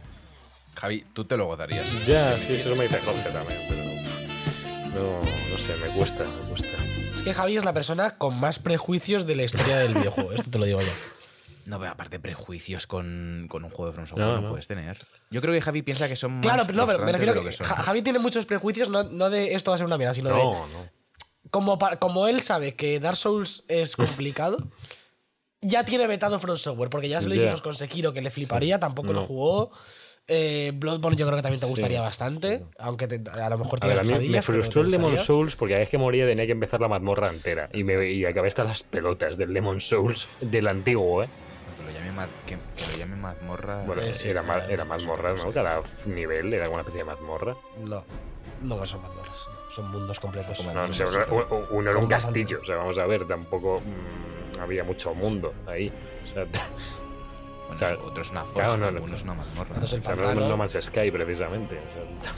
[0.76, 2.06] Javi, tú te lo gozarías.
[2.06, 3.84] ya, sí, eso me dice Jorge también, pero
[4.94, 6.68] no, no sé, me cuesta, me cuesta.
[7.16, 10.50] Es que Javi es la persona con más prejuicios de la historia del videojuego, esto
[10.50, 11.13] te lo digo yo.
[11.66, 14.48] No, pero aparte prejuicios con, con un juego de From Software No, no, no.
[14.50, 14.98] puedes tener.
[15.30, 17.38] Yo creo que Javi piensa que son más Claro, pero no, pero me refiero de
[17.40, 17.66] que, lo que son.
[17.66, 20.28] Ja- Javi tiene muchos prejuicios, no, no de esto va a ser una mierda, sino
[20.28, 20.88] de No, no.
[21.50, 24.58] como, como él sabe que Dark Souls es complicado,
[25.62, 27.40] ya tiene vetado From Software, porque ya se lo Ya.
[27.42, 29.70] hicimos con Sekiro que le fliparía, tampoco lo jugó.
[30.26, 31.70] Eh, Bloodborne yo creo que también te Sí.
[31.72, 34.90] gustaría bastante, aunque te- a lo mejor A tiene ver, a mí me frustró el
[34.90, 35.26] Demon gustaría.
[35.26, 37.68] Souls porque cada vez que moría tenía que empezar la mazmorra entera.
[37.74, 41.28] Y, me, y acabé hasta las pelotas del Demon Souls del antiguo, ¿eh?
[41.87, 43.82] Que lo llame, ma- que, que lo llame mazmorra.
[43.85, 45.53] Bueno, Eh, sí, era, ma- eh, era mazmorra, ¿no?
[45.53, 47.57] Cada nivel era una especie de mazmorra.
[47.80, 48.05] No,
[48.62, 49.37] no son mazmorras,
[49.70, 50.64] son mundos completos.
[50.64, 50.87] No,
[51.70, 55.93] uno, era un castillo, o sea, vamos a ver, tampoco mm, había mucho mundo ahí.
[56.24, 59.03] O sea, Bueno, o sea, otro es una forja, claro, no, no.
[59.03, 59.70] uno es una mazmorra.
[59.74, 61.78] Entonces el o sea, no, Man's Sky precisamente.
[61.78, 62.32] o sea,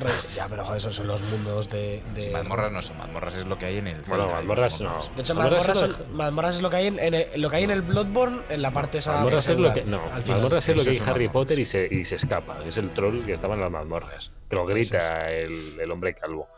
[0.00, 2.02] Re- ya, pero joder, esos son los mundos de.
[2.14, 4.00] de- mazmorras no son mazmorras, es lo que hay en el.
[4.02, 5.08] Bueno, Zelda, mazmorras no.
[5.14, 7.50] De hecho, Mazmorras es lo- son- mazmorras es lo que hay en, en el, lo
[7.50, 9.12] que hay en el Bloodborne, en la parte esa.
[9.14, 9.84] Mazmorras es lo que.
[9.84, 10.38] No, al final.
[10.40, 11.28] mazmorras es lo que es hay Harry.
[11.28, 12.64] Potter y se, y se escapa.
[12.64, 14.32] Es el troll que estaba en las mazmorras.
[14.50, 16.48] Que lo grita el, el hombre calvo.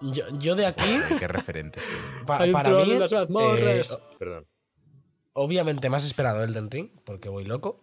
[0.00, 1.84] Yo, yo de aquí, Ay, Qué referentes,
[2.26, 3.92] pa- para troll mí, las mazmorras.
[3.92, 4.46] eh, Perdón.
[5.32, 7.80] obviamente más esperado Elden Ring, porque voy loco.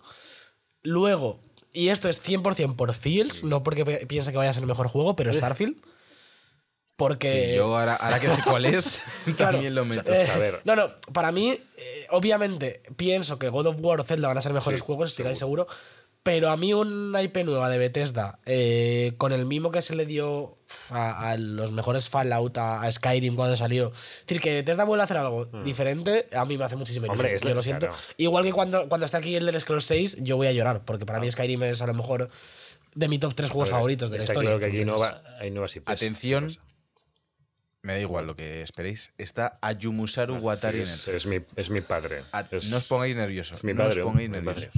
[0.82, 1.42] Luego,
[1.76, 4.68] y esto es 100% por Fields, no porque pi- piense que vaya a ser el
[4.68, 5.76] mejor juego, pero Starfield.
[6.98, 7.50] Porque.
[7.52, 9.02] Sí, yo ahora, ahora que sé cuál es,
[9.36, 9.36] Claro.
[9.54, 10.14] también lo meto.
[10.14, 10.62] Eh, A ver.
[10.64, 14.42] No, no, para mí, eh, obviamente, pienso que God of War o Zelda van a
[14.42, 15.68] ser mejores Sí, juegos, estoy casi seguro.
[16.26, 20.08] Pero a mí una IP nueva de Bethesda, eh, con el mimo que se le
[20.08, 20.58] dio
[20.90, 23.94] a, a los mejores Fallout, a, a Skyrim cuando salió.
[24.22, 26.76] Es decir, que Bethesda vuelva a hacer algo diferente, a mí me hace.
[26.76, 27.10] Hmm.
[27.12, 27.86] Hombre, es yo lo siento.
[27.86, 28.02] claro.
[28.18, 31.06] Igual que cuando, cuando está aquí el del Scrolls 6, yo voy a llorar, porque
[31.06, 32.28] para mí Skyrim es a lo mejor
[32.96, 34.42] de mi top 3 juegos favoritos de la historia.
[34.50, 35.92] claro que aquí entonces- nueva- hay nuevas IPs.
[35.92, 36.58] Atención,
[37.86, 39.14] me da igual lo que esperéis.
[39.18, 42.24] Está Ayumusaru Watari en el Es, es mi, es mi padre.
[42.32, 43.60] A- Es- no os pongáis nerviosos.
[43.60, 44.02] es mi no padre.
[44.02, 44.70] os pongáis nerviosos.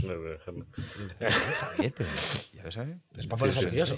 [1.60, 2.10] Javier, pero
[2.54, 2.98] ya lo sabes.
[3.18, 3.96] Es para ponerse nervioso.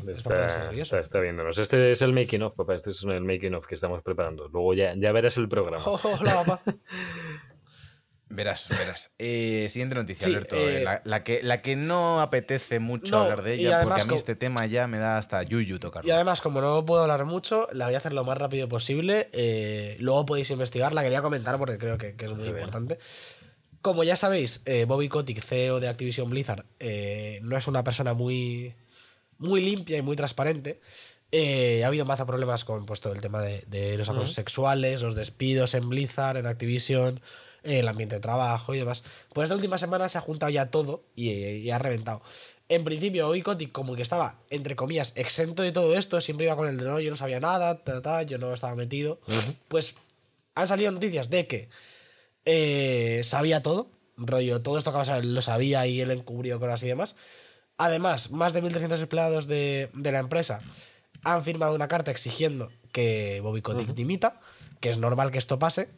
[0.97, 1.57] es está viéndonos.
[1.57, 2.76] Este es el making of, papá.
[2.76, 4.47] Este es el making of que estamos preparando.
[4.47, 5.84] Luego ya, ya verás el programa.
[5.86, 6.62] Hola, papá.
[8.32, 9.12] Verás, verás.
[9.18, 10.56] Eh, siguiente noticia, Sí, Alberto.
[10.56, 13.94] eh, la, la que, la que no apetece mucho No, hablar de y ella, además
[13.96, 16.08] porque a mí este tema ya me da hasta yuyu tocarlo.
[16.08, 19.30] Y además, como no puedo hablar mucho, la voy a hacer lo más rápido posible.
[19.34, 20.94] eh, luego podéis investigar.
[20.94, 23.00] La quería comentar porque creo que, que es muy importante.
[23.82, 28.14] Como ya sabéis, eh, Bobby Kotick, CEO de Activision Blizzard, eh, no es una persona
[28.14, 28.76] muy,
[29.38, 30.82] muy limpia y muy transparente.
[31.32, 35.02] Eh, ha habido más problemas con pues, todo el tema de, de los acosos sexuales,
[35.02, 37.22] los despidos en Blizzard, en Activision,
[37.64, 39.03] el ambiente de trabajo y demás.
[39.34, 42.22] Pues esta última semana se ha juntado ya todo y, y ha reventado.
[42.70, 46.55] En principio, Bobby Kotick como que estaba, entre comillas, exento de todo esto, siempre iba
[46.55, 49.20] con el de no, yo no sabía nada, ta, ta, yo no estaba metido.
[49.68, 49.95] Pues
[50.53, 51.70] han salido noticias de que
[52.45, 56.88] eh, sabía todo, rollo, todo esto que pasaba, lo sabía y él encubrió cosas y
[56.88, 57.16] demás.
[57.78, 60.62] Además, más de 1.300 empleados de, de la empresa
[61.24, 64.39] han firmado una carta exigiendo que Bobby Kotick dimita,
[64.80, 65.89] que es normal que esto pase,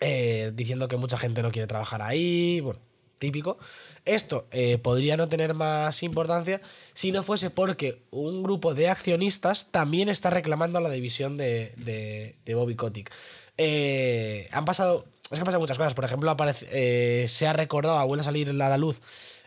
[0.00, 2.80] eh, diciendo que mucha gente no quiere trabajar ahí, bueno,
[3.18, 3.58] típico.
[4.04, 6.60] Esto eh, podría no tener más importancia
[6.92, 11.72] si no fuese porque un grupo de accionistas también está reclamando a la división de,
[11.76, 13.12] de- de Bobby Kotick.
[13.58, 15.94] Eh, han pasado, es que han pasado muchas cosas.
[15.94, 19.00] Por ejemplo, aparece- se ha recordado, ha vuelto a salir a la luz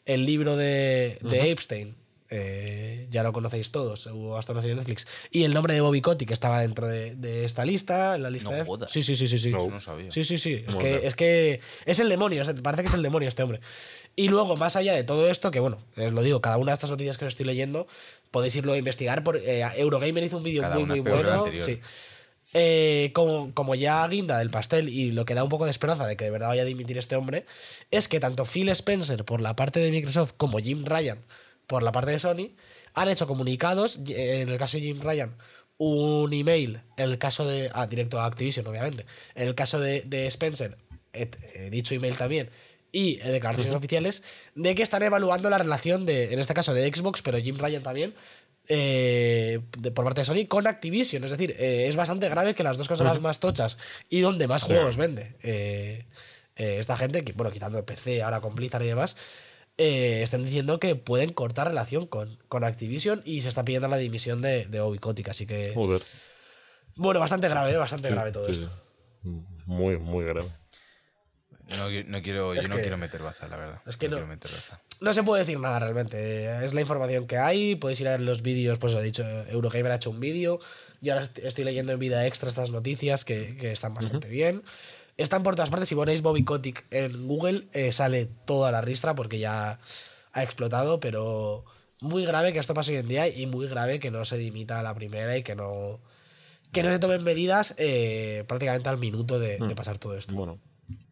[0.05, 1.95] el libro de, de Epstein.
[2.37, 5.07] Eh, ya lo conocéis todos, hubo hasta una serie de Netflix.
[5.31, 8.51] Y el nombre de Bobby Kotick estaba dentro de, de esta lista, en la lista
[8.51, 8.91] No de- jodas.
[8.91, 9.37] Sí, sí, sí, sí.
[9.37, 9.49] sí.
[9.49, 10.11] Eso no sabía.
[10.11, 10.63] Sí, sí, sí.
[10.67, 13.43] Es que, es que es el demonio, o sea, parece que es el demonio este
[13.43, 13.61] hombre.
[14.17, 16.75] Y luego, más allá de todo esto, que bueno, os lo digo, cada una de
[16.75, 17.87] estas noticias que os estoy leyendo,
[18.31, 19.23] podéis irlo a investigar.
[19.23, 21.45] Por, eh, Eurogamer hizo un vídeo muy, una muy que bueno.
[21.65, 21.79] Sí.
[22.57, 26.07] Eh, como, como ya guinda del pastel y lo que da un poco de esperanza
[26.07, 27.45] de que de verdad vaya a dimitir este hombre,
[27.91, 31.19] es que tanto Phil Spencer por la parte de Microsoft como Jim Ryan
[31.67, 32.55] por la parte de Sony
[32.93, 35.35] han hecho comunicados, y- en el caso de Jim Ryan,
[35.77, 37.69] un email, en el caso de...
[37.73, 39.05] Ah, directo a Activision, obviamente.
[39.35, 40.77] En el caso de, de Spencer,
[41.11, 42.49] et- eh, dicho email también,
[42.91, 44.23] y eh, declaraciones oficiales,
[44.55, 47.83] de que están evaluando la relación de, en este caso de Xbox, pero Jim Ryan
[47.83, 48.13] también,
[48.67, 51.23] eh, de- por parte de Sony con Activision.
[51.23, 53.77] Es decir, eh, es bastante grave que las dos consolas más tochas
[54.09, 56.05] y donde más juegos vende eh,
[56.55, 59.17] eh, esta gente, que, bueno, quitando el PC ahora con Blizzard y demás,
[59.77, 63.97] eh, están diciendo que pueden cortar relación con, con Activision y se está pidiendo la
[63.97, 65.29] dimisión de, de Bobby Kotick.
[65.29, 66.01] Así que, Joder.
[66.95, 68.69] bueno, bastante grave, eh, bastante grave todo Sí, esto.
[69.65, 70.47] Muy, muy grave.
[71.77, 73.81] No, no quiero, Es yo no quiero meter baza, la verdad.
[73.87, 74.17] es que no.
[74.17, 74.81] quiero meter baza.
[75.01, 76.63] No se puede decir nada realmente.
[76.63, 77.75] Es la información que hay.
[77.75, 78.77] Podéis ir a ver los vídeos.
[78.77, 80.59] Pues lo he dicho, Eurogamer ha hecho un vídeo.
[81.01, 84.61] Yo ahora est- estoy leyendo en vida extra estas noticias que, que están bastante bien.
[85.17, 85.89] Están por todas partes.
[85.89, 89.79] Si ponéis Bobby Kotick en Google, eh, sale toda la ristra porque ya
[90.33, 90.99] ha explotado.
[90.99, 91.65] Pero
[92.01, 94.79] muy grave que esto pase hoy en día y muy grave que no se dimita
[94.79, 95.99] a la primera y que no,
[96.71, 100.35] que no se tomen medidas eh, prácticamente al minuto de, de pasar todo esto.
[100.35, 100.59] Bueno,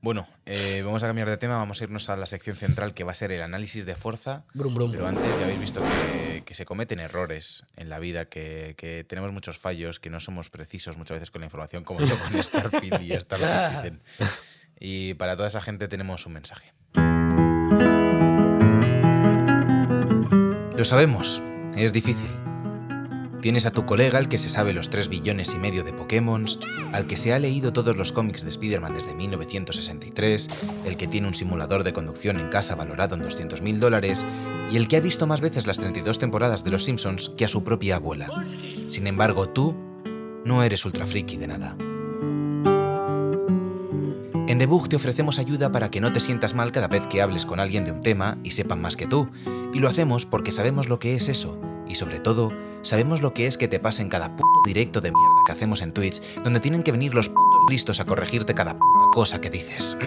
[0.02, 3.04] Bueno, eh, vamos a cambiar de tema, vamos a irnos a la sección central que
[3.04, 4.44] va a ser el análisis de fuerza.
[4.54, 4.92] Brum, brum.
[4.92, 9.04] Pero antes ya habéis visto que, que se cometen errores en la vida, que, que
[9.04, 12.44] tenemos muchos fallos, que no somos precisos muchas veces con la información, como yo con
[12.44, 14.02] Starfield y Star Citizen.
[14.80, 16.74] Y para toda esa gente tenemos un mensaje.
[20.76, 21.42] Lo sabemos,
[21.78, 22.43] es difícil.
[23.44, 26.46] Tienes a tu colega al que se sabe los 3 billones y medio de Pokémon,
[26.94, 30.48] al que se ha leído todos los cómics de Spider-Man desde 1963,
[30.86, 34.24] el que tiene un simulador de conducción en casa valorado en 200.000 dólares
[34.72, 37.50] y el que ha visto más veces las 32 temporadas de Los Simpsons que a
[37.50, 38.30] su propia abuela.
[38.88, 39.76] Sin embargo, tú
[40.46, 41.76] no eres ultra friki de nada.
[44.48, 47.46] En Debug te ofrecemos ayuda para que no te sientas mal cada vez que hables
[47.46, 49.28] con alguien de un tema y sepan más que tú.
[49.74, 51.60] Y lo hacemos porque sabemos lo que es eso.
[51.88, 55.42] Y sobre todo, sabemos lo que es que te pasen cada puto directo de mierda
[55.46, 59.06] que hacemos en Twitch, donde tienen que venir los putos listos a corregirte cada puta
[59.12, 59.98] cosa que dices.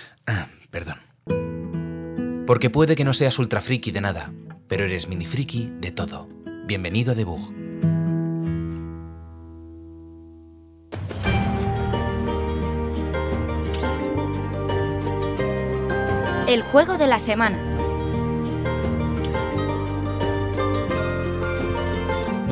[0.70, 0.96] Perdón.
[2.46, 4.32] Porque puede que no seas ultra friki de nada,
[4.68, 6.28] pero eres mini friki de todo.
[6.66, 7.52] Bienvenido a Debug.
[16.48, 17.71] El juego de la semana.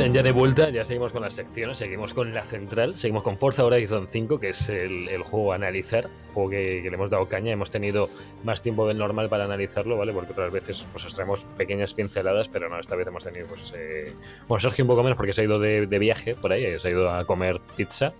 [0.06, 3.64] Ya de vuelta, ya seguimos con las secciones, seguimos con la central, seguimos con Forza
[3.64, 7.26] Horizon 5, que es el, el juego a analizar, juego que, que le hemos dado
[7.28, 8.08] caña, hemos tenido
[8.44, 10.12] más tiempo del normal para analizarlo, ¿vale?
[10.12, 13.72] Porque otras veces pues os traemos pequeñas pinceladas, pero no, esta vez hemos tenido, pues,
[13.76, 14.12] eh...
[14.48, 16.88] bueno, Sergio un poco menos porque se ha ido de, de viaje por ahí, se
[16.88, 18.12] ha ido a comer pizza,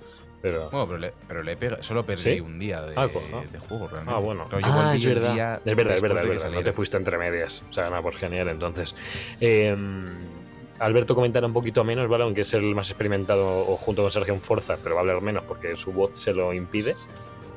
[0.42, 0.70] pero...
[0.70, 2.40] Bueno, pero le, pero le pega- solo perdí ¿Sí?
[2.40, 3.42] un día de, Ah, pues, no.
[3.42, 4.14] de juego, realmente.
[4.16, 4.46] Ah, bueno.
[4.48, 5.60] Pero yo Ah, es verdad.
[5.66, 6.50] Es verdad, es verdad, es verdad.
[6.50, 7.62] No te fuiste entre medias.
[7.68, 8.94] O sea, nada, pues genial, entonces.
[9.38, 9.76] Eh,
[10.80, 12.24] Alberto comentará un poquito menos, ¿vale?
[12.24, 15.20] Aunque es el más experimentado o junto con Sergio en Forza, pero va a hablar
[15.22, 16.96] menos porque su voz se lo impide.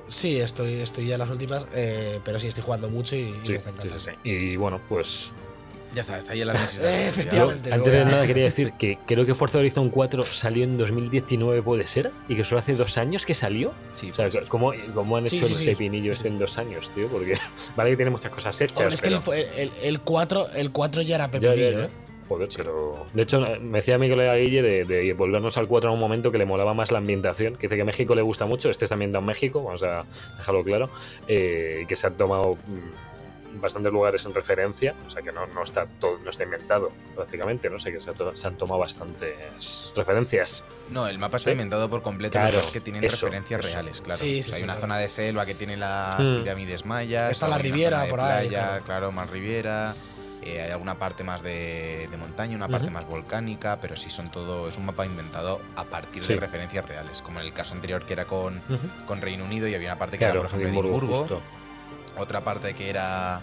[0.07, 3.33] Sí, estoy, estoy ya en las últimas, eh, pero sí, estoy jugando mucho y, y
[3.43, 3.99] Sí, me está encantando.
[4.03, 4.29] sí, sí.
[4.29, 5.31] Y bueno, pues.
[5.93, 6.79] Ya está, está ahí el análisis.
[6.83, 7.69] Eh, efectivamente.
[7.69, 11.61] yo, antes de nada quería decir que creo que Forza Horizon 4 salió en 2019,
[11.61, 13.71] puede ser, y que solo hace dos años que salió.
[13.93, 14.47] Sí, O sea, puede ser.
[14.49, 15.65] ¿cómo, cómo han Sí, hecho sí, el sí.
[15.67, 17.07] pepinillo Sí, este en dos años, tío?
[17.07, 17.37] Porque
[17.77, 18.79] vale que tiene muchas cosas hechas.
[18.79, 21.85] Hombre, es que el, el, el 4, el 4 ya era Ya, ya, pepinillo, ya.
[21.85, 21.89] ¿eh?
[22.27, 23.05] Joder, pero.
[23.13, 26.31] De hecho, me decía mi colega Guille de, de volvernos al 4 en un momento
[26.31, 27.55] que le molaba más la ambientación.
[27.55, 28.69] Que dice que México le gusta mucho.
[28.69, 30.05] Este está ambientado en México, vamos a
[30.37, 30.89] dejarlo claro.
[31.27, 34.95] eh, y que se han tomado mm, bastantes lugares en referencia.
[35.07, 37.77] O sea que no, no está todo, no está inventado prácticamente, ¿no?
[37.77, 40.63] sé que se, ha to- se han tomado bastantes referencias.
[40.89, 41.53] No, el mapa está Sí.
[41.53, 43.69] inventado por completo, Claro, lo que pasa es que tienen eso, referencias eso.
[43.73, 44.19] reales, claro.
[44.19, 44.81] Sí, O sí, sea, hay sí, una claro.
[44.81, 46.39] zona de selva que tiene las Mm.
[46.39, 47.31] pirámides mayas.
[47.31, 48.83] Está la hay Riviera por ahí, Playa, claro.
[48.85, 49.95] claro, más Riviera.
[50.45, 54.31] Eh, hay alguna parte más de, de montaña, una parte más volcánica, pero sí son
[54.31, 54.67] todo.
[54.67, 56.33] Es un mapa inventado a partir Sí.
[56.33, 58.61] de referencias reales, como en el caso anterior que era con,
[59.05, 61.41] con Reino Unido y había una parte que Claro, era, por ejemplo, Edimburgo,
[62.17, 63.41] otra parte que era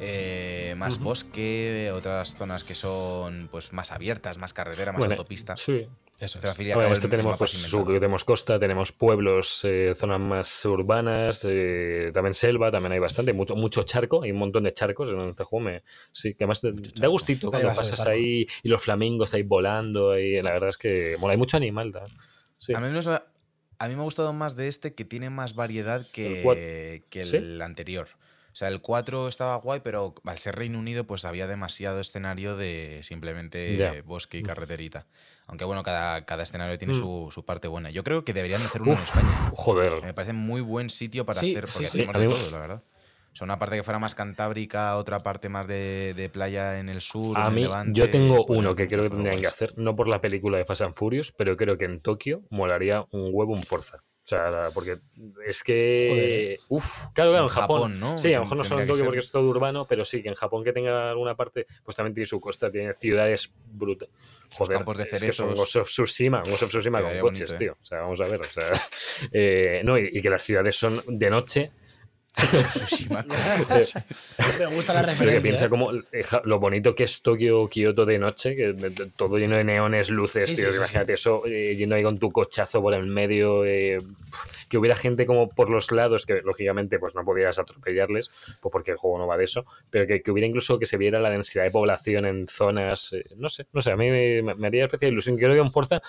[0.00, 5.56] eh, más bosque, otras zonas que son pues más abiertas, más carretera, más Bueno, autopista.
[5.56, 5.86] Sí,
[6.24, 6.56] Eso es.
[6.74, 12.10] Bueno, este el- tenemos, pues, su- tenemos costa, tenemos pueblos, eh, zonas más urbanas, eh,
[12.14, 15.44] también selva, también hay bastante, mucho, mucho charco, hay un montón de charcos en este
[15.44, 15.64] juego.
[15.66, 20.12] Me, sí, que además te- da gustito cuando pasas ahí y los flamingos ahí volando,
[20.12, 21.92] ahí, la verdad es que mola, hay mucho animal.
[22.58, 22.72] Sí.
[22.74, 26.06] A mí, me, a mí me ha gustado más de este que tiene más variedad
[26.12, 27.62] que El que el, ¿Sí?
[27.62, 28.08] anterior.
[28.52, 32.56] O sea, el 4 estaba guay, pero al ser Reino Unido, pues había demasiado escenario
[32.56, 35.06] de simplemente bosque y carreterita.
[35.46, 36.98] Aunque bueno, cada, cada escenario tiene Mm.
[36.98, 37.90] su, su parte buena.
[37.90, 39.28] Yo creo que deberían de hacer uno en España.
[39.54, 40.02] joder.
[40.02, 42.06] Me parece muy buen sitio para Sí, hacer, porque sí, sí.
[42.06, 42.82] de todo, la verdad.
[43.32, 46.88] O sea, una parte que fuera más cantábrica, otra parte más de, de playa en
[46.88, 47.36] el sur.
[47.36, 49.96] A en el mí, levante, yo tengo uno que creo que tendrían que hacer, no
[49.96, 53.52] por la película de Fast and Furious, pero creo que en Tokio molaría un huevo
[53.52, 53.96] un Forza.
[53.96, 55.00] O sea, porque
[55.46, 56.58] es que.
[56.68, 57.76] Uf, claro, claro, en En Japón.
[57.82, 58.16] Japón, ¿no?
[58.18, 60.28] Sí, a lo mejor no solo en Tokio porque es todo urbano, pero sí, que
[60.30, 64.14] en Japón que tenga alguna parte, pues también tiene su costa, tiene ciudades brutales.
[64.56, 65.54] Sus campos de es que son cerezos.
[65.56, 67.58] Ghost of Tsushima, Ghost of Tsushima con coches, bonito, ¿eh?
[67.58, 67.76] tío.
[67.82, 68.40] O sea, vamos a ver.
[68.40, 68.72] O sea,
[69.32, 71.70] eh, no, y, y que las ciudades son de noche.
[74.58, 75.40] Me gusta la Pero que referencia.
[75.40, 75.68] piensa ¿eh?
[75.68, 75.90] como
[76.44, 78.74] lo bonito que es Tokio, Kioto de noche, que
[79.16, 80.66] todo lleno de neones, luces, Sí, tío.
[80.66, 84.00] sí, sí, imagínate eso, eh, yendo ahí con tu cochazo por el medio, eh,
[84.68, 88.30] que hubiera gente como por los lados, que lógicamente pues no podías atropellarles,
[88.60, 90.96] pues porque el juego no va de eso, pero que, que hubiera incluso que se
[90.96, 94.42] viera la densidad de población en zonas, eh, no sé, no sé, a mí me,
[94.54, 95.36] me haría especial ilusión.
[95.36, 96.02] Creo que en Forza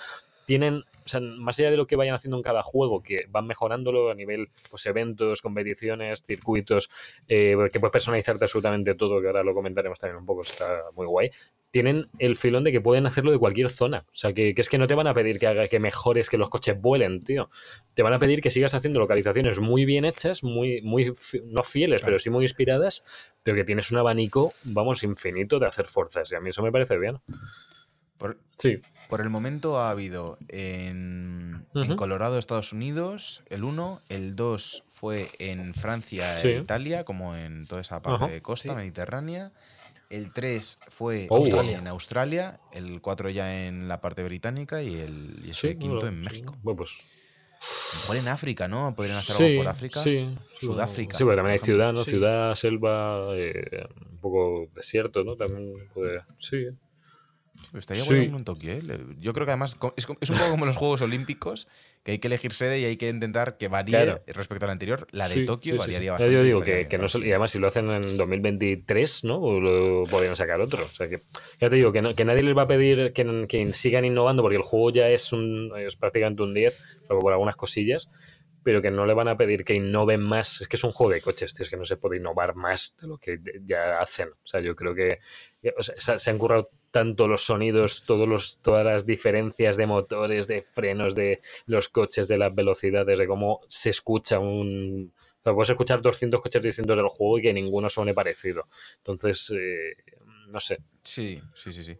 [0.46, 3.46] tienen, o sea, más allá de lo que vayan haciendo en cada juego, que van
[3.46, 6.88] mejorándolo a nivel, pues, eventos, competiciones, circuitos,
[7.28, 11.06] eh, que puedes personalizarte absolutamente todo, que ahora lo comentaremos también un poco, está muy
[11.06, 11.30] guay.
[11.72, 14.06] Tienen el filón de que pueden hacerlo de cualquier zona.
[14.06, 16.30] O sea, que, que es que no te van a pedir que haga que mejores
[16.30, 17.50] que los coches vuelen, tío.
[17.94, 21.12] Te van a pedir que sigas haciendo localizaciones muy bien hechas, muy, muy
[21.44, 23.02] no fieles, pero sí muy inspiradas,
[23.42, 26.30] pero que tienes un abanico, vamos, infinito de hacer fuerzas.
[26.32, 27.18] Y a mí eso me parece bien.
[28.16, 28.80] Por, Sí.
[29.08, 31.66] Por el momento ha habido en.
[31.96, 36.48] Colorado, Estados Unidos, el 1, el 2 fue en Francia Sí.
[36.48, 38.76] e Italia, como en toda esa parte de costa Sí.
[38.76, 39.52] mediterránea.
[40.08, 41.44] El 3 fue Oh.
[41.46, 42.60] en Australia.
[42.72, 46.14] El 4 ya en la parte británica y el, y Sí, el quinto bueno, en
[46.16, 46.20] sí.
[46.30, 46.56] México.
[46.62, 46.92] Bueno, pues
[48.02, 48.94] mejor en África, ¿no?
[48.94, 50.00] Podrían hacer sí, algo por África.
[50.00, 51.92] Sí, Sudáfrica, Sí, porque también hay ciudad.
[51.92, 52.04] ¿no?
[52.04, 52.10] Sí.
[52.10, 55.36] Ciudad, selva, eh, un poco desierto, ¿no?
[55.36, 56.22] También puede.
[56.38, 56.66] Sí.
[57.74, 58.14] Estaría Sí.
[58.14, 58.82] bueno un Tokio, ¿eh?
[59.20, 61.68] Yo creo que además es, es un poco como los Juegos Olímpicos,
[62.02, 64.22] que hay que elegir sede y hay que intentar que varíe Claro.
[64.26, 65.06] respecto a la anterior.
[65.10, 66.34] La de Sí, Tokio sí, variaría bastante.
[66.34, 69.60] Yo digo que, que no y además si lo hacen en 2023, ¿no?
[69.60, 70.84] Lo podrían sacar otro.
[70.84, 71.22] O sea que
[71.60, 74.42] ya te digo que, no- que nadie les va a pedir que, que sigan innovando
[74.42, 78.08] porque el juego ya es un es prácticamente un 10, salvo por algunas cosillas,
[78.66, 80.60] pero que no le van a pedir que innoven más.
[80.60, 82.96] Es que es un juego de coches, tío, es que no se puede innovar más
[83.00, 84.30] de lo que ya hacen.
[84.30, 85.20] O sea, yo creo que
[85.62, 89.86] que, o sea, se, han currado tanto los sonidos, todos los, todas las diferencias de
[89.86, 95.12] motores, de frenos, de los coches, de las velocidades, de cómo se escucha un...
[95.14, 98.66] O sea, puedes escuchar 200 coches distintos del juego y que ninguno suene parecido.
[98.96, 99.94] Entonces, eh,
[100.48, 100.78] no sé.
[101.04, 101.96] Sí, sí, sí, sí.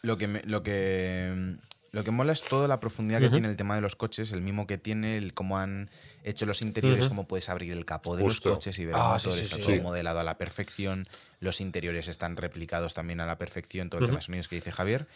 [0.00, 1.58] Lo, que me- lo, que,
[1.96, 4.42] lo que mola es toda la profundidad que tiene el tema de los coches, el
[4.42, 5.88] mismo que tiene, el cómo han
[6.24, 8.50] hecho los interiores, cómo puedes abrir el capó de Justo.
[8.50, 9.62] los coches y ver Ah, el sí, motor, sí, está sí.
[9.62, 11.08] todo modelado a la perfección,
[11.40, 14.72] los interiores están replicados también a la perfección, todo el tema de sonidos que dice
[14.72, 15.06] Javier.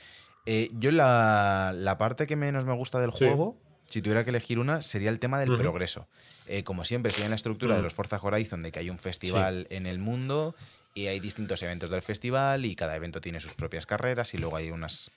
[0.47, 3.18] Eh, yo la, la parte que menos me gusta del Sí.
[3.26, 6.09] juego, si tuviera que elegir una, sería el tema del progreso.
[6.47, 8.99] Eh, como siempre, sigue en la estructura de los Forza Horizon, de que hay un
[8.99, 10.55] festival en el mundo
[10.95, 14.57] y hay distintos eventos del festival y cada evento tiene sus propias carreras y luego
[14.57, 15.11] hay unas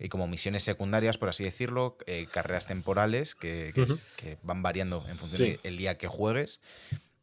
[0.00, 4.02] hay como misiones secundarias, por así decirlo, eh, carreras temporales que, que es- Ujú.
[4.16, 5.58] que van variando en función Sí.
[5.62, 6.60] del día que juegues.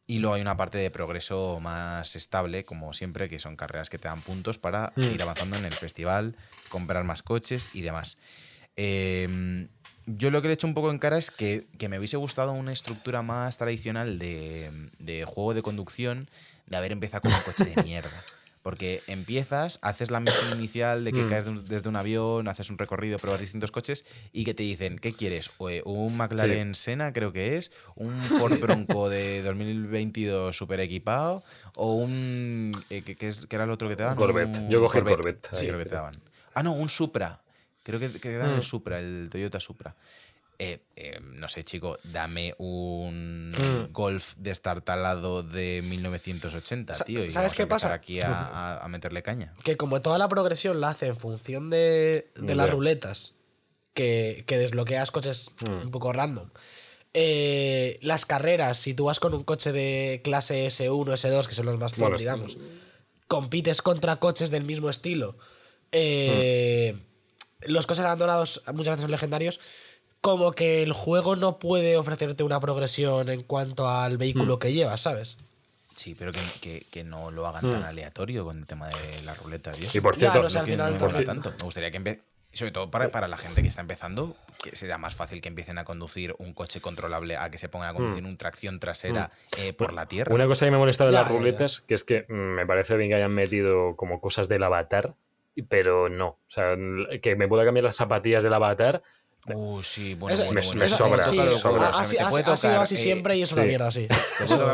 [0.06, 3.98] Y luego hay una parte de progreso más estable, como siempre, que son carreras que
[3.98, 5.02] te dan puntos para Mm.
[5.02, 6.34] seguir avanzando en el festival,
[6.70, 8.16] comprar más coches y demás.
[8.76, 9.66] Eh,
[10.06, 12.16] yo lo que le he hecho un poco en cara es que, que me hubiese
[12.16, 16.30] gustado una estructura más tradicional de, de juego de conducción,
[16.66, 18.24] de haber empezado con un coche de mierda.
[18.68, 21.28] Porque empiezas, haces la misión inicial de que Mm.
[21.30, 24.62] caes de un- desde un avión, haces un recorrido, pruebas distintos coches y que te
[24.62, 25.48] dicen, ¿qué quieres?
[25.70, 28.20] Eh, un McLaren Senna, creo que es, un
[28.52, 31.42] Ford Bronco de 2022 super equipado
[31.76, 32.72] o un...
[32.90, 34.18] eh, ¿qué, qué es- qué era el otro que te daban?
[34.18, 34.58] Corvette.
[34.58, 35.66] Un Yo cogí el Corvette, Sí, ahí.
[35.68, 36.20] creo que te daban.
[36.52, 37.40] Ah, no, un Supra.
[37.84, 38.56] Creo que, que te dan Mm.
[38.56, 39.96] el Supra, el Toyota Supra.
[40.60, 43.92] Eh, eh, no sé, chico, dame un Mm.
[43.92, 47.18] Golf destartalado de 1980, Sa- tío.
[47.24, 47.94] y ¿sabes vamos a qué pasa?
[47.94, 49.54] aquí a, a- a meterle caña.
[49.62, 53.36] Que como toda la progresión la hace en función de, de las ruletas,
[53.94, 55.82] que, que desbloqueas coches Mm.
[55.86, 56.50] un poco random.
[57.14, 61.66] eh, las carreras, si tú vas con un coche de clase S1, S2, que son
[61.66, 62.58] los más top, Bueno, digamos,
[63.28, 65.36] compites contra coches del mismo estilo.
[65.92, 66.96] eh,
[67.62, 69.58] Los coches abandonados muchas veces son legendarios.
[70.20, 74.58] Como que el juego no puede ofrecerte una progresión en cuanto al vehículo Mm.
[74.58, 75.38] que llevas, ¿sabes?
[75.94, 79.38] Sí, pero que, que- que no lo hagan tan aleatorio con el tema de las
[79.42, 79.76] ruletas.
[79.76, 79.84] ¿sí?
[79.86, 79.98] Mm.
[79.98, 81.50] Y por Ya, cierto, no final tanto.
[81.58, 82.20] Me gustaría que
[82.52, 85.76] sobre todo para, para la gente que está empezando, que será más fácil que empiecen
[85.78, 89.72] a conducir un coche controlable a que se pongan a conducir un tracción trasera eh,
[89.72, 90.32] por la tierra.
[90.32, 90.34] Mm.
[90.34, 91.36] Una cosa que me ha molestado de Ya, las ya.
[91.38, 95.14] ruletas, que es que mm, me parece bien que hayan metido como cosas del avatar,
[95.68, 96.28] pero no.
[96.28, 96.74] O sea,
[97.22, 99.02] que me pueda cambiar las zapatillas del avatar.
[99.56, 101.76] Uh, sí, bueno, Eso- bueno, me- bueno, me sobra, sí, me sobra.
[101.78, 103.52] claro, o sea, así, te así- puede ha sido tocar, así eh, siempre y es
[103.52, 104.06] una mierda así.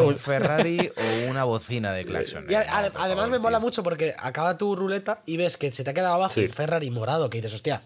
[0.05, 2.47] Un Ferrari o una bocina de claxon.
[2.49, 3.67] Y eh, a- además favor, me mola tío.
[3.67, 6.43] mucho porque acaba tu ruleta y ves que se te ha quedado abajo Sí.
[6.43, 7.83] un Ferrari morado que dices, hostia,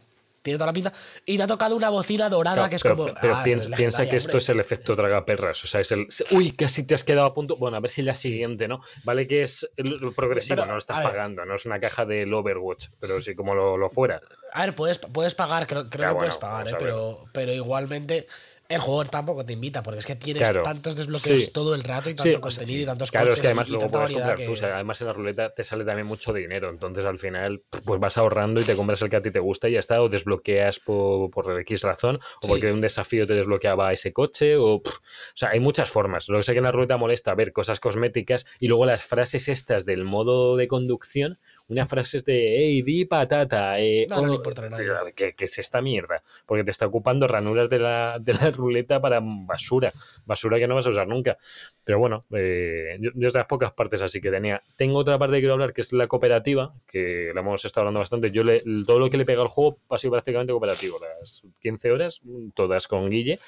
[0.48, 0.92] tiene toda la pinta.
[1.24, 3.14] Y te ha tocado una bocina dorada Claro, que es pero, como.
[3.20, 5.62] pero ah, piensa, que esto es el efecto tragaperras.
[5.64, 6.08] O sea, es el.
[6.30, 7.56] Uy, casi te has quedado a punto.
[7.56, 8.80] Bueno, a ver si la siguiente, ¿no?
[9.04, 9.68] Vale que es
[10.16, 13.54] progresivo, Pero, no lo estás pagando, no es una caja del Overwatch, pero sí como
[13.54, 14.20] lo, lo fuera.
[14.52, 17.52] A ver, puedes, puedes pagar, creo, creo Ya, que bueno, puedes pagar, eh, pero, pero
[17.52, 18.26] igualmente
[18.68, 21.50] el juego tampoco te invita porque es que tienes Claro, tantos desbloqueos sí.
[21.52, 23.68] todo el rato y Sí, tanto contenido y tantos Claro, coches es que además y,
[23.68, 24.46] y luego tanta puedes variedad comprar que...
[24.46, 27.62] tú, o sea, además en la ruleta te sale también mucho dinero, entonces al final
[27.84, 30.02] pues vas ahorrando y te compras el que a ti te gusta y ya está,
[30.02, 32.48] o desbloqueas por, por X razón, o Sí.
[32.48, 35.00] porque un desafío te desbloqueaba ese coche, o, pff, o
[35.34, 36.28] sea, hay muchas formas.
[36.28, 39.48] Lo que sé que en la ruleta molesta ver cosas cosméticas y luego las frases
[39.48, 41.38] estas del modo de conducción,
[41.68, 44.84] unas frases de, hey, di patata, eh, No, no le oh", importa a nadie.
[44.84, 46.22] digo, ¿qué, qué es esta mierda?
[46.46, 49.92] Porque te está ocupando ranuras de la, de la ruleta para basura,
[50.24, 51.38] basura que no vas a usar nunca.
[51.84, 54.60] Pero bueno, eh, yo, yo de las pocas partes así que tenía.
[54.76, 58.00] Tengo otra parte que quiero hablar, que es la cooperativa, que la hemos estado hablando
[58.00, 58.30] bastante.
[58.30, 60.98] Yo le, todo lo que le he pegado al juego ha sido prácticamente cooperativo.
[61.00, 62.20] Las 15 horas,
[62.54, 63.38] todas con Guille,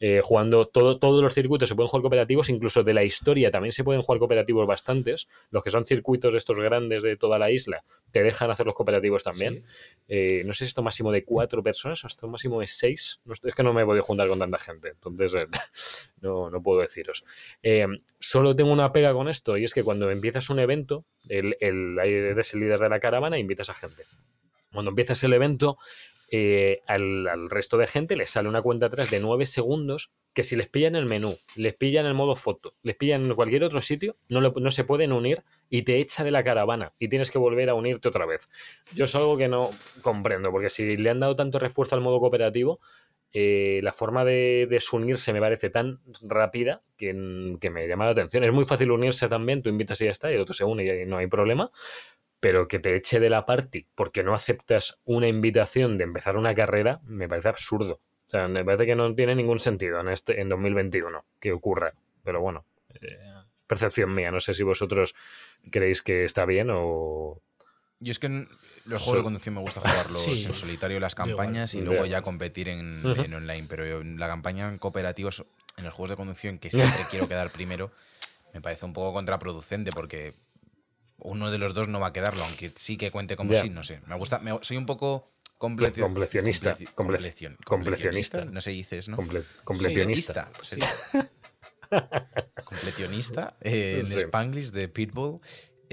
[0.00, 3.72] eh, jugando todo, todos los circuitos se pueden jugar cooperativos, incluso de la historia también
[3.72, 5.28] se pueden jugar cooperativos bastantes.
[5.50, 7.69] Los que son circuitos estos grandes de toda la isla,
[8.10, 9.64] te dejan hacer los cooperativos también.
[10.08, 13.20] Eh, no sé si esto máximo de cuatro personas o hasta un máximo de seis.
[13.24, 15.46] No, es que no me he podido juntar con tanta gente, entonces eh,
[16.20, 17.24] no, no puedo deciros.
[17.62, 17.86] Eh,
[18.18, 21.98] solo tengo una pega con esto y es que cuando empiezas un evento, el, el,
[21.98, 24.04] eres el líder de la caravana e invitas a gente.
[24.72, 25.78] Cuando empiezas el evento,
[26.32, 30.54] eh, al, resto de gente les sale una cuenta atrás de 9 segundos que si
[30.54, 34.16] les pillan el menú, les pillan el modo foto, les pillan en cualquier otro sitio,
[34.28, 37.68] no, no se pueden unir y te echa de la caravana y tienes que volver
[37.68, 38.46] a unirte otra vez.
[38.94, 39.70] Yo es algo que no
[40.02, 42.78] comprendo, porque si le han dado tanto refuerzo al modo cooperativo,
[43.32, 48.44] eh, la forma de desunirse me parece tan rápida que, que me llama la atención.
[48.44, 51.02] Es muy fácil unirse también, tú invitas y ya está, y el otro se une
[51.02, 51.70] y no hay problema.
[52.40, 56.54] Pero que te eche de la party porque no aceptas una invitación de empezar una
[56.54, 58.00] carrera, me parece absurdo.
[58.28, 61.92] O sea, me parece que no tiene ningún sentido en, este, en 2021 que ocurra.
[62.24, 62.64] Pero bueno,
[63.00, 63.18] eh,
[63.66, 64.30] percepción mía.
[64.30, 65.14] No sé si vosotros
[65.70, 67.40] creéis que está bien o...
[68.02, 68.48] Yo es que en
[68.86, 70.46] los juegos de conducción me gusta jugarlos Sí.
[70.46, 71.28] en solitario las igual.
[71.28, 73.66] campañas y luego ya competir en, online.
[73.68, 75.44] Pero yo la campaña en cooperativos,
[75.76, 77.90] en los juegos de conducción, que siempre quiero quedar primero,
[78.54, 80.32] me parece un poco contraproducente porque
[81.22, 83.82] uno de los dos no va a quedarlo, aunque sí que cuente como sí, no
[83.82, 84.00] sé.
[84.06, 85.26] Me gusta, me- soy un poco
[85.58, 88.44] completi- Complecionista, compleci- comple- complecion- complecionista.
[88.46, 89.16] No se dices, ¿no?
[89.18, 90.50] comple- completionista.
[90.62, 90.78] Sí,
[92.64, 94.12] Completionista eh, en.
[94.12, 95.40] Spanglish de Pitbull.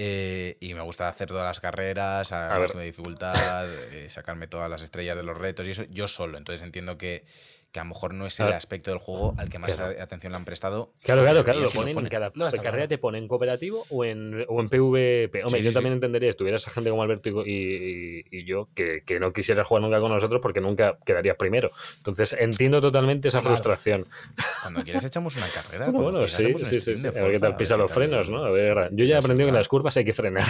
[0.00, 4.70] eh, y me gusta hacer todas las carreras a, A máxima dificultad, eh, sacarme todas
[4.70, 6.38] las estrellas de los retos y eso yo solo.
[6.38, 7.24] Entonces entiendo que,
[7.78, 9.94] que a lo mejor no es el aspecto del juego al que más Claro.
[10.02, 10.90] atención le han prestado.
[11.04, 11.60] Claro, claro, claro.
[11.60, 12.08] Lo así lo ponen, pone.
[12.08, 15.44] cada No, está carrera te pone en cooperativo o en, o en PvP.
[15.44, 15.96] Hombre, Sí, yo sí, también sí.
[15.98, 19.66] entendería, si tuvieras a gente como Alberto y, y- y yo que, que no quisieras
[19.68, 21.70] jugar nunca con nosotros porque nunca quedarías primero.
[21.98, 24.06] Entonces entiendo totalmente esa frustración.
[24.62, 25.86] Cuando quieres echamos una carrera.
[25.92, 28.44] Bueno, sí, sí, sí, de A ver qué tal pisa los frenos, ¿no?
[28.44, 30.46] A ver, yo ya he aprendido que en las curvas hay que frenar.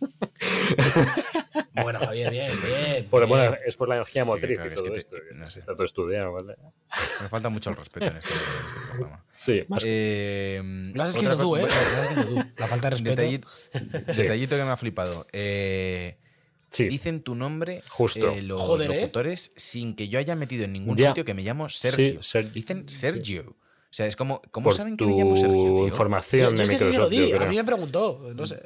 [1.74, 3.04] Bueno, Javier, bien, bien.
[3.06, 3.28] Por- bien.
[3.30, 5.16] bueno, es por la energía motriz claro, y es que todo te- esto.
[5.16, 5.60] que no sé.
[5.60, 6.56] Está todo estudiado, ¿vale?
[7.22, 9.24] Me falta mucho el respeto en este, en este programa.
[9.32, 10.60] Sí, más Eh,
[10.94, 11.60] Lo has escrito tú, ¿eh?
[11.60, 12.48] bueno, Lo has escrito tú.
[12.58, 13.16] La falta de respeto.
[13.22, 13.48] Detallito,
[14.12, 14.22] Sí.
[14.22, 15.26] detallito que me ha flipado.
[15.32, 16.18] Eh,
[16.68, 16.88] sí.
[16.88, 18.28] Dicen tu nombre Justo.
[18.30, 18.96] eh, los Joder, ¿eh?
[19.00, 21.08] locutores sin que yo haya metido en ningún Ya.
[21.08, 22.22] sitio que me llamo Sergio.
[22.22, 23.42] Ser- Dicen Sergio.
[23.48, 25.54] O sea, es como, ¿cómo por saben que me llamo Sergio?
[25.62, 25.78] tío?
[25.80, 27.28] Yo, información yo de es que sí se lo di.
[27.30, 28.26] yo A mí me preguntó.
[28.34, 28.62] No sé.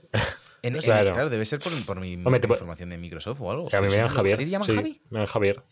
[0.66, 1.12] En- en- Claro.
[1.12, 1.30] claro.
[1.30, 3.68] debe ser por, por mi, Hombre, mi información de Microsoft o algo.
[3.72, 4.36] A mí me Es llaman Javier.
[4.38, 5.00] ¿Te llaman sí, Javi?
[5.10, 5.62] Me llaman Javier.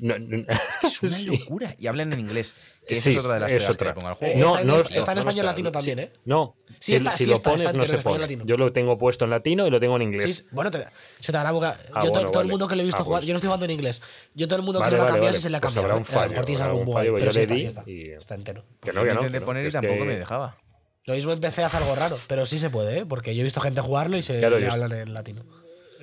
[0.00, 1.26] No, no- Es que es una Sí.
[1.26, 1.74] locura.
[1.78, 2.54] Y hablan en inglés.
[2.86, 3.78] Que esa Sí, es otra de las es otra.
[3.78, 4.38] que le pongo al Eh, juego.
[4.38, 4.60] No, está
[4.94, 5.42] en, está en no español está.
[5.42, 6.12] latino también, ¿eh?
[6.24, 8.22] No, Sí si, está, si sí lo está, pones está no se en español pone.
[8.26, 8.44] latino.
[8.46, 10.36] Yo lo tengo puesto en latino y lo tengo en inglés.
[10.36, 10.84] Sí, bueno, te-
[11.18, 11.80] se te da la boca.
[11.92, 12.50] Ah, yo to- bueno, todo el vale.
[12.50, 13.26] mundo que lo he visto Ah, jugar, pues.
[13.26, 14.00] yo no estoy jugando en inglés.
[14.34, 15.40] Yo todo el mundo que Vale, se lo ha cambiado vale.
[15.40, 15.86] se le ha Pues cambiado.
[15.94, 18.34] habrá un fallo, tienes habrá algún bug pero sí le está, está.
[18.36, 18.62] entero.
[18.62, 19.44] Que Pues no, que lo no.
[19.46, 20.56] poner y es tampoco me dejaba.
[21.06, 23.06] Lo mismo empecé a hacer algo raro, pero sí se puede, ¿eh?
[23.06, 25.44] Porque yo he visto gente jugarlo y se Claro, le hablan en latino.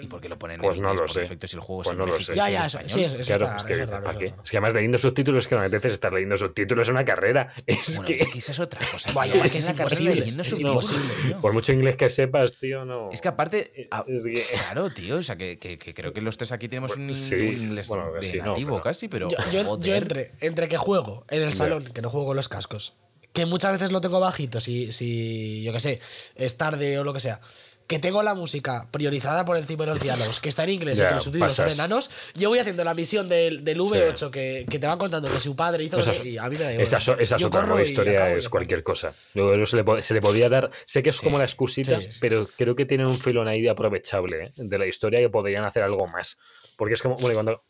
[0.02, 1.20] ¿Y por qué lo ponen Pues en no inglés lo por sé.
[1.22, 2.38] defecto si el juego Pues es no en lo México sé.
[2.38, 4.12] Ya, es ya, eso, sí, eso, eso Claro, está, es que, eso es raro, ¿para
[4.12, 4.26] eso qué?
[4.26, 4.44] es raro.
[4.44, 7.06] Es que además leyendo subtítulos es que no me apetece estar leyendo subtítulos en una
[7.06, 7.54] carrera.
[7.68, 9.10] Es Bueno, que, es que esa es otra cosa.
[9.10, 9.14] tío.
[9.16, 11.14] Vaya, es que es imposible, leyendo es imposible.
[11.28, 11.40] tío.
[11.42, 13.12] por mucho inglés que sepas, tío, no.
[13.12, 16.22] Es que aparte, a- Es que- claro, tío, o sea, que, que- que creo que
[16.22, 19.30] los tres aquí tenemos un, Sí, un inglés bueno, de no, nativo pero- casi, pero
[19.30, 19.86] Yo, yo- joder.
[19.88, 22.96] yo entre, entre que juego en el salón, que no juego con los cascos,
[23.34, 26.00] que muchas veces lo tengo bajito, si, si yo qué sé,
[26.36, 27.42] es tarde o lo que sea,
[27.88, 31.06] que tengo la música priorizada por encima de los diálogos, que está en inglés Ya,
[31.06, 34.66] y que los subtítulos son enanos, yo voy haciendo la misión del, del V8 que,
[34.70, 36.56] que te va contando que su padre hizo Esa no sé, es- y a mí
[36.58, 36.86] me da igual.
[36.86, 39.14] Esa, esa es Yo otra historia, es cualquier cosa.
[39.34, 40.72] Yo se le, se le podía dar.
[40.86, 43.70] Sé que es como la excusita, sí, pero creo que tienen un filón ahí de
[43.70, 44.52] aprovechable ¿eh?
[44.56, 46.38] de la historia que podrían hacer algo más.
[46.78, 47.18] Porque es como.
[47.18, 47.64] Bueno, cuando.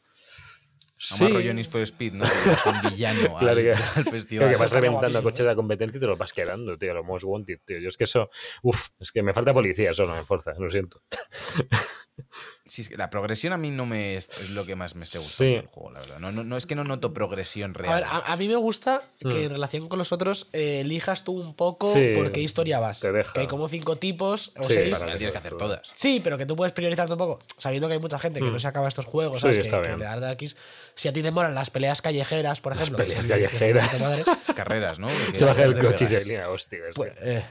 [1.12, 2.26] Vamos a rollo Need for Speed, ¿no?
[2.26, 4.48] Es un villano Claro al, que- al festival.
[4.48, 6.94] que Eso vas reventando coches de la competencia y te lo vas quedando, tío.
[6.94, 7.80] Lo most wanted, tío.
[7.80, 8.30] Yo es que eso.
[8.62, 11.02] Uf, es que me falta policía solo en Forza, lo siento.
[12.66, 15.18] Sí, que la progresión a mí no me es, es lo que más me esté
[15.20, 15.56] gustando Sí.
[15.62, 16.20] del juego, la verdad.
[16.20, 17.94] No, no, no es que no noto progresión A real.
[17.96, 19.44] ver, a, a mí me gusta que Mm.
[19.44, 23.02] en relación con los otros eh, elijas tú un poco Sí, por qué historia vas.
[23.02, 23.34] te deja.
[23.34, 24.94] Que hay como cinco tipos o Sí, seis.
[24.98, 25.82] Pero las tienes que hacer todas.
[25.94, 28.54] Sí, pero que tú puedes priorizar un poco, sabiendo que hay mucha gente que Mm.
[28.54, 29.58] no se acaba estos juegos, Sí, ¿sabes?
[29.58, 30.56] que, está que le X.
[30.96, 32.98] Si a ti te molan las peleas callejeras, por ejemplo.
[32.98, 34.24] que peleas que callejeras.
[34.56, 35.08] Carreras, ¿no?
[35.26, 36.78] Porque Se baja el coche y se hostia.
[36.88, 37.46] es pues, que- eh,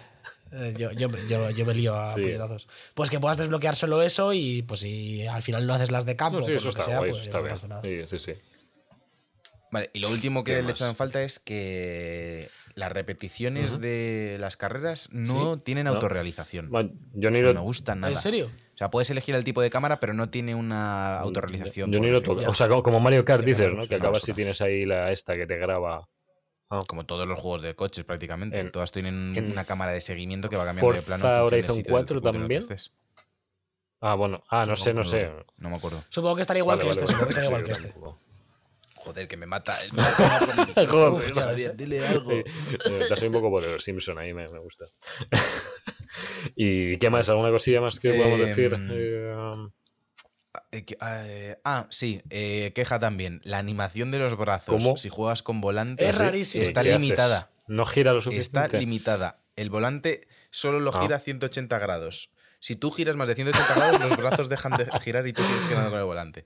[0.77, 2.21] yo, yo, yo, yo me lío a Sí.
[2.23, 2.69] puñetazos.
[2.95, 6.17] Pues que puedas desbloquear solo eso y pues si al final no haces las de
[6.17, 7.45] campo, No, sí, por eso lo que está sea, guay, pues eso ya está no
[7.45, 7.55] bien.
[7.57, 7.83] pasa nada.
[7.83, 8.41] Sí, sí, sí.
[9.71, 14.37] Vale, y lo último ¿Qué que le echado en falta es que las repeticiones de
[14.39, 15.93] las carreras no tienen No.
[15.93, 16.69] autorrealización.
[16.69, 18.13] Bueno, yo ni Eso lo, no me gusta nada.
[18.13, 18.51] ¿En serio?
[18.75, 21.91] O sea, puedes elegir el tipo de cámara, pero no tiene una autorrealización.
[21.91, 22.37] Yo por ni lo defecto.
[22.41, 22.51] toco.
[22.51, 23.89] O sea, como- Mario Kart dices, ¿no?
[23.89, 26.07] Que acabas si tienes ahí la esta que te graba.
[26.89, 28.59] Como todos los juegos de coches prácticamente.
[28.61, 31.35] En- Todas tienen en una cámara de seguimiento que va cambiando de Forza plano.
[31.35, 32.79] en Horizon sitio del 4 circuito en el que también.
[34.01, 34.43] Ah, bueno.
[34.49, 35.31] Ah, no sé, no sé.
[35.59, 36.03] No me acuerdo.
[36.09, 37.95] Supongo que estaría igual Vale, que vale, este, supongo que estaría igual que este.
[38.97, 39.77] Joder, que me mata.
[39.93, 40.87] Me mata el.
[40.89, 41.75] Joder, Uf, sé.
[41.75, 42.31] dile algo.
[42.31, 44.87] Sí, eh, soy un poco por los Simpson ahí, me, me gusta.
[46.57, 47.29] ¿Y qué más?
[47.29, 48.73] ¿Alguna cosilla más que podamos Em, decir?
[48.75, 49.35] Eh, Eh,
[49.69, 49.82] que-
[50.73, 53.41] eh, ah, sí, eh, queja también.
[53.45, 54.97] La animación de los brazos, ¿Cómo?
[54.97, 56.65] si juegas con volante, Es rarísimo.
[56.65, 57.51] está limitada.
[57.67, 58.79] No gira lo Está suficiente.
[58.79, 59.39] limitada.
[59.57, 61.03] El volante solo lo Ah.
[61.03, 62.31] gira a 180 grados.
[62.61, 65.65] Si tú giras más de 180 grados, los brazos dejan de girar y tú sigues
[65.67, 66.45] girando con el volante.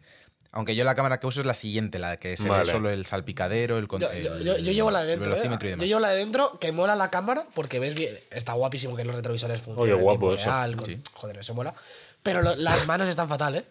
[0.52, 2.64] Aunque yo la cámara que uso es la siguiente, la que se Vale.
[2.64, 5.34] ve solo el salpicadero, el, Yo, yo- el- yo- yo llevo la de dentro.
[5.36, 5.76] ¿eh?
[5.78, 8.18] Yo llevo la de dentro que mola la cámara porque ves bien.
[8.30, 9.96] Está guapísimo que los retrovisores funcionen.
[9.96, 10.50] en guapo tiempo eso.
[10.50, 11.00] real, con- Sí.
[11.12, 11.74] Joder, eso mola.
[12.22, 13.66] Pero lo- las manos están fatal, ¿eh?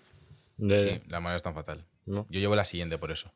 [0.57, 1.85] De- Sí, la mano es tan fatal.
[2.05, 2.25] No.
[2.29, 3.31] Yo llevo la siguiente por eso.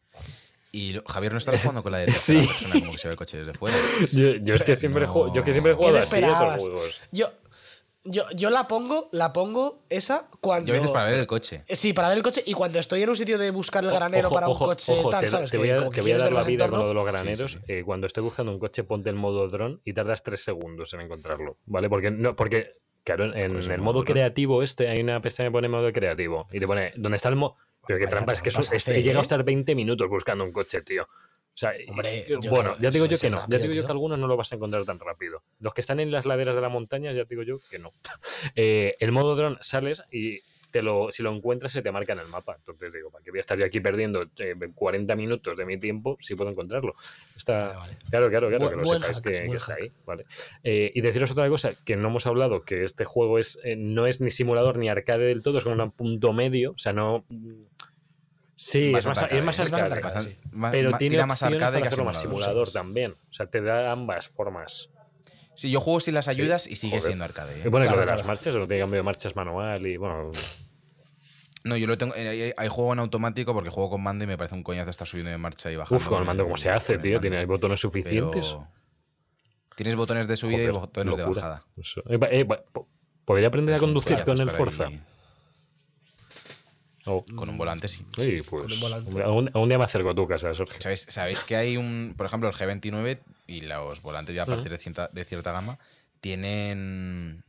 [0.72, 2.48] Y Javier no estará jugando con la de tercera Sí.
[2.48, 3.78] persona, como que se ve el coche desde fuera.
[4.12, 5.12] Yo, yo es que siempre No.
[5.12, 6.62] juego, yo que siempre he ¿Qué jugado así otros esperabas?
[6.62, 7.02] juegos.
[7.12, 7.32] Yo,
[8.06, 10.68] yo, yo la pongo, la pongo esa cuando.
[10.68, 11.64] Yo a veces para ver el coche.
[11.68, 13.92] Eh, Sí, para ver el coche y cuando estoy en un sitio de buscar el
[13.92, 15.52] granero Ojo, para ojo, un coche ojo, tal, te, ¿sabes?
[15.52, 17.06] te Que voy a, que te voy a dar la vida con lo de los
[17.06, 17.52] graneros.
[17.52, 17.74] sí, sí.
[17.74, 21.02] eh, cuando estés buscando un coche, ponte en modo dron y tardas tres segundos en
[21.02, 21.90] encontrarlo, ¿vale?
[21.90, 22.78] Porque, no, porque
[23.16, 26.60] claro, en Pues el modo creativo este hay una pestaña que pone modo creativo y
[26.60, 27.56] te pone dónde está el modo...
[27.88, 29.24] Pero qué trampa, es que eso, este, he llegado a ¿eh?
[29.24, 31.04] estar 20 minutos buscando un coche, tío.
[31.04, 33.40] O sea, Hombre, bueno, ya digo yo que no.
[33.40, 35.42] rápido, ya digo yo que algunos no lo vas a encontrar tan rápido.
[35.60, 37.94] Los que están en las laderas de la montaña, ya digo yo que no.
[38.56, 40.40] Eh, el modo dron sales y
[40.72, 42.56] te lo, si lo encuentras se te marca en el mapa.
[42.58, 45.80] Entonces digo, ¿para qué voy a estar yo aquí perdiendo eh, 40 minutos de mi
[45.80, 46.96] tiempo si puedo encontrarlo?
[47.36, 47.98] Está, Vale, vale.
[48.10, 49.92] Claro, claro, claro, Bu- que lo sepáis hack, que, está ahí.
[50.06, 50.26] Vale.
[50.64, 54.06] Eh, y deciros otra cosa, que no hemos hablado, que este juego es eh, no
[54.08, 56.72] es ni simulador ni arcade del todo, es como un punto medio.
[56.72, 57.26] O sea, no...
[58.56, 60.02] Sí, es más, arcade, es más es más arcade.
[60.02, 60.38] Bastante-
[60.72, 63.12] Pero tiene tira más arcade que más simulador también.
[63.14, 64.90] O sea, te da ambas formas.
[65.60, 67.04] Sí, yo juego sin las ayudas y sigue Joder.
[67.04, 67.60] siendo arcade.
[67.60, 67.64] ¿eh?
[67.66, 70.32] Lo Claro, de las marchas, lo tiene cambio de marchas manual y bueno.
[71.66, 72.16] No, yo lo tengo.
[72.16, 74.90] eh, Hay, hay juego en automático porque juego con mando y me parece un coñazo
[74.90, 75.98] estar subiendo de marcha y bajando.
[76.02, 77.16] Uf, con el mando, ¿cómo se hace, tío?
[77.16, 77.30] mando.
[77.30, 78.56] Tiene botones Pero suficientes.
[79.76, 81.64] Tienes botones de subida Joder, y botones de bajada.
[82.10, 82.48] Eh, eh,
[83.26, 84.88] ¿Podría aprender a Es un conducir con el Forza?
[87.06, 88.06] Oh, Con un volante, sí.
[88.18, 88.64] sí, pues.
[88.64, 89.08] Con un volante.
[89.10, 90.80] hombre, algún, algún día me acerco a tu casa, Sergio.
[90.80, 92.14] ¿Sabéis, sabéis que hay un.
[92.16, 93.20] Por ejemplo, el G29
[93.50, 95.80] y los volantes ya a partir de cierta, de cierta gama
[96.22, 97.44] tienen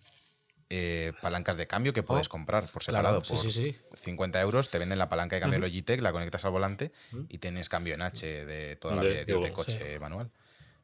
[0.71, 3.19] eh, palancas de cambio que puedes comprar por separado.
[3.19, 3.77] Oh, Claro, sí, por sí, sí.
[3.95, 6.93] 50 euros te venden la palanca de cambio Logitech, la conectas al volante
[7.29, 10.31] y tienes cambio en H de toda la vida de, coche manual.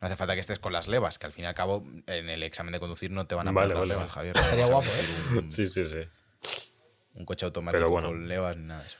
[0.00, 2.28] No hace falta que estés con las levas, que al fin y al cabo en
[2.28, 4.12] el examen de conducir no te van a Vale, vale, levas, vale.
[4.12, 4.36] Javier.
[4.36, 5.38] Estaría guapo, ¿eh?
[5.38, 6.00] Un, Sí, sí, sí.
[7.14, 8.08] un coche automático bueno.
[8.08, 8.98] con levas ni nada de eso.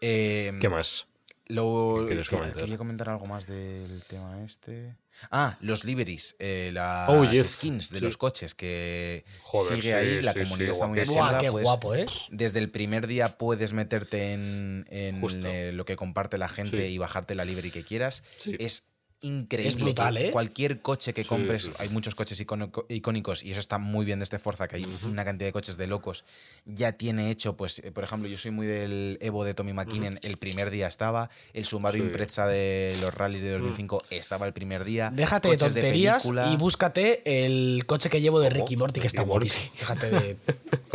[0.00, 1.06] Eh, ¿Qué más?
[1.48, 2.60] Lo, ¿Qué quieres que- comentar?
[2.60, 4.96] Quería comentar algo más del tema este.
[5.30, 8.04] Ah, los liveries, eh, las Oh, yes, skins de sí.
[8.04, 11.30] los coches que Joder, sigue sí, ahí, la sí, comunidad sí, está muy activa.
[11.30, 12.06] Buah, qué pues, guapo, ¿eh?
[12.30, 16.94] Desde el primer día puedes meterte en, en, eh, lo que comparte la gente Sí.
[16.94, 18.22] y bajarte la livery que quieras.
[18.38, 18.56] Sí.
[18.58, 18.88] Es
[19.22, 19.68] increíble.
[19.68, 20.30] Es brutal, ¿eh?
[20.30, 21.76] Cualquier coche que Sí, compres, sí, sí.
[21.78, 24.86] hay muchos coches icónico- icónicos y eso está muy bien de este Forza, que hay
[25.04, 26.24] una cantidad de coches de locos.
[26.66, 30.18] Ya tiene hecho, pues, eh, por ejemplo, yo soy muy del Evo de Tommy McKinnon,
[30.22, 32.02] el primer día estaba, el Subaru Sí.
[32.04, 35.10] Impreza de los rallies de 2005 estaba el primer día.
[35.14, 38.60] Déjate de coches tonterías y búscate el coche que llevo de ¿Cómo?
[38.64, 39.66] Ricky Morty, que está guapísimo.
[39.78, 40.36] Déjate de.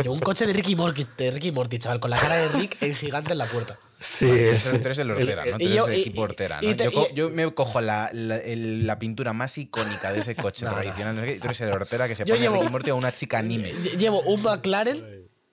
[0.02, 2.76] Llevo un coche de Ricky Morty, de Ricky Morty, chaval, con la cara de Rick
[2.82, 3.78] en gigante en la puerta.
[4.00, 4.66] Sí, Tú es.
[4.66, 5.58] eres- tú eres el Hortera, ¿no?
[5.58, 6.76] Tú eres el equipo Hortera, y ¿no?
[6.76, 10.20] te- yo, co- y- yo me cojo la, la, el- la pintura más icónica de
[10.20, 12.70] ese coche No, tradicional, no tú eres el Hortera que se Yo pone llevo- Ricky
[12.72, 13.72] Morty a una chica anime.
[13.74, 14.96] Lle- Llevo un McLaren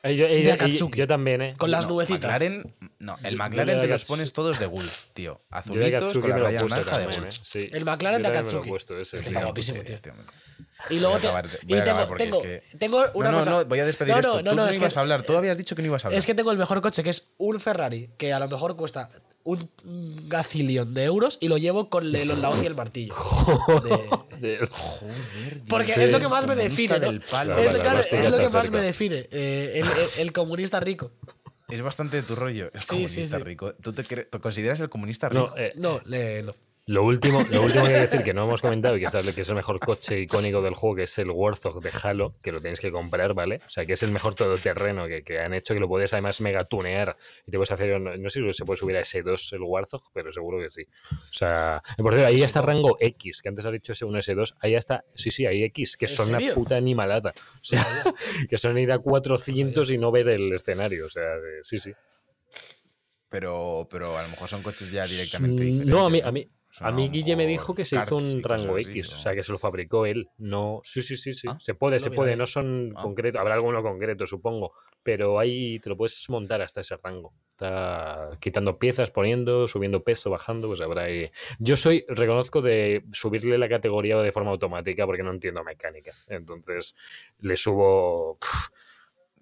[0.04, 1.00] yo, de Akatsuki.
[1.00, 1.54] yo también, ¿eh?
[1.58, 2.22] con las No, nubecitas.
[2.22, 5.42] McLaren, no, el McLaren te los pones todos de Wolf, tío.
[5.50, 7.36] Azulitos con la raya naranja de Wolf.
[7.36, 7.40] ¿eh?
[7.44, 7.70] Sí.
[7.72, 8.70] El McLaren de Akatsuki.
[9.02, 9.96] Es que está guapísimo, tío.
[10.90, 11.28] Y luego te-
[11.64, 13.50] y tengo, tengo, es que- tengo una no, cosa.
[13.50, 14.32] no, no, voy a despedir No, esto.
[14.34, 15.88] no, Tú no, no, no, es ibas que- a hablar, tú habías dicho que no
[15.88, 16.20] ibas a hablar.
[16.20, 19.10] Es que tengo el mejor coche, que es un Ferrari, que a lo mejor cuesta
[19.44, 19.70] un
[20.28, 23.14] gacillón de euros y lo llevo con el ondao y el martillo.
[23.84, 25.64] De- De- Joder, tío.
[25.70, 26.96] Porque es lo que más me define.
[26.96, 27.56] Es, claro,
[28.30, 29.28] lo que más me define.
[29.32, 31.12] eh, el, el- el comunista rico.
[31.68, 32.70] Es bastante de tu rollo.
[32.74, 33.38] El Sí, comunista sí, sí.
[33.40, 33.74] rico.
[33.76, 35.54] ¿Tú te, consideras el comunista rico?
[35.56, 36.02] No, eh, no.
[36.88, 39.34] Lo último, lo último que hay que decir que no hemos comentado y que es,
[39.34, 42.52] que es el mejor coche icónico del juego, que es el Warthog de Halo, que
[42.52, 43.60] lo tienes que comprar, ¿vale?
[43.66, 46.42] O sea, que es el mejor todoterreno que, que han hecho, que lo puedes además
[46.42, 47.18] mega tunear
[47.48, 50.04] y te puedes hacer, no, no sé si se puede subir a S2 el Warthog,
[50.14, 50.86] pero seguro que sí.
[51.12, 54.56] O sea, por cierto, ahí ya está rango X, que antes has dicho S1, S2,
[54.60, 57.34] ahí ya está, sí, sí, hay X, que ¿En son una puta animalada.
[57.36, 57.84] O sea,
[58.50, 61.32] que son ir a 400 y no ver el escenario, o sea,
[61.64, 61.92] sí, sí.
[63.28, 65.88] Pero, pero a lo mejor son coches ya directamente diferentes.
[65.88, 66.48] No, a mí, a mí,
[66.82, 69.16] A mí Guille me dijo que se hizo un rango así, X, ¿o?
[69.16, 70.28] o sea, que se lo fabricó él.
[70.38, 71.48] No, sí, sí, sí, sí.
[71.50, 72.36] Ah, se puede, lo se puede.
[72.36, 73.02] No son Ah.
[73.02, 74.74] concretos, habrá alguno concreto, supongo,
[75.04, 77.34] pero ahí te lo puedes montar hasta ese rango.
[77.50, 81.32] Está quitando piezas, poniendo, subiendo peso, bajando, pues habrá ahí.
[81.60, 86.12] Yo soy, reconozco de subirle la categoría de forma automática porque no entiendo mecánica.
[86.28, 86.96] Entonces
[87.40, 88.38] le subo.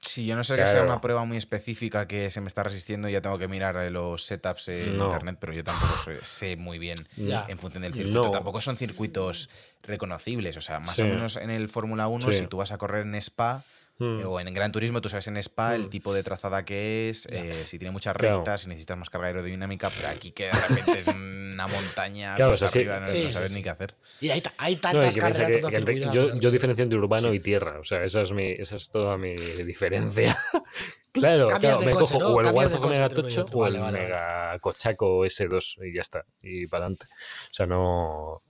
[0.06, 0.88] Si yo no sé que sea Claro.
[0.88, 4.26] una prueba muy específica que se me está resistiendo, ya tengo que mirar eh, los
[4.26, 5.06] setups en No.
[5.06, 7.46] internet, pero yo tampoco sé, sé muy bien Ya.
[7.48, 8.24] en función del circuito.
[8.24, 8.30] No.
[8.32, 9.50] Tampoco son circuitos
[9.82, 10.58] reconocibles.
[10.58, 11.04] O sea, más Sí.
[11.04, 12.40] o menos en el Fórmula 1, Sí.
[12.40, 13.64] si tú vas a correr en Spa
[14.00, 14.22] Mm.
[14.22, 17.28] eh, o en Gran Turismo, tú sabes en Spa el tipo de trazada que es,
[17.28, 18.38] eh, si tiene muchas Claro.
[18.38, 22.54] rectas, si necesitas más carga aerodinámica, pero aquí que de repente es una montaña Claro,
[22.54, 22.80] o sea, sí.
[22.80, 23.58] arriba, no, Sí, no sí, sabes sí.
[23.58, 23.96] ni qué hacer.
[24.20, 26.40] Y hay, hay No, y tantas que piensa carreras que- que cuidado, yo, claro.
[26.40, 29.36] yo diferencio entre urbano y tierra, o sea, esa es, mi, esa es toda mi
[29.36, 30.38] diferencia.
[31.12, 32.30] claro, claro me coche, cojo ¿no?
[32.30, 34.00] o el Warzone Mega Tocho o el Vale, vale, vale.
[34.06, 37.06] Mega Cochaco S2 y ya está, y para adelante.
[37.52, 38.42] O sea, no...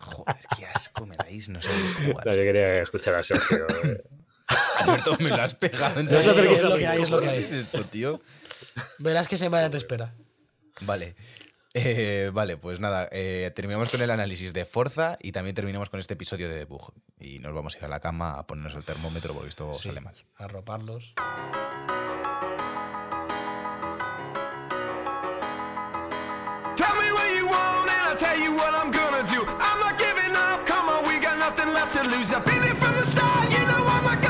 [0.00, 2.26] Joder, qué asco me dais, no sabéis jugar.
[2.26, 3.66] no, yo quería escuchar a Sergio.
[4.80, 6.50] Alberto, me lo has pegado en Sí, serio.
[6.56, 7.38] es lo que hay, es lo que ¿Qué hay.
[7.42, 8.20] es esto, tío?
[8.98, 10.14] Verás qué semana te espera.
[10.82, 11.14] Vale.
[11.76, 15.98] Eh, vale, pues nada, eh, terminamos con el análisis de Forza y también terminamos con
[15.98, 16.92] este episodio de Debug.
[17.18, 19.88] Y nos vamos a ir a la cama a ponernos el termómetro porque esto Sí,
[19.88, 20.14] sale mal.
[20.36, 21.14] Arroparlos.
[26.76, 29.40] Tell me what you want and I'll tell you what I'm gonna do.
[29.46, 32.32] I'm not giving up, come on, we got nothing left to lose.
[32.34, 34.20] I've been here from the start, you know I'm not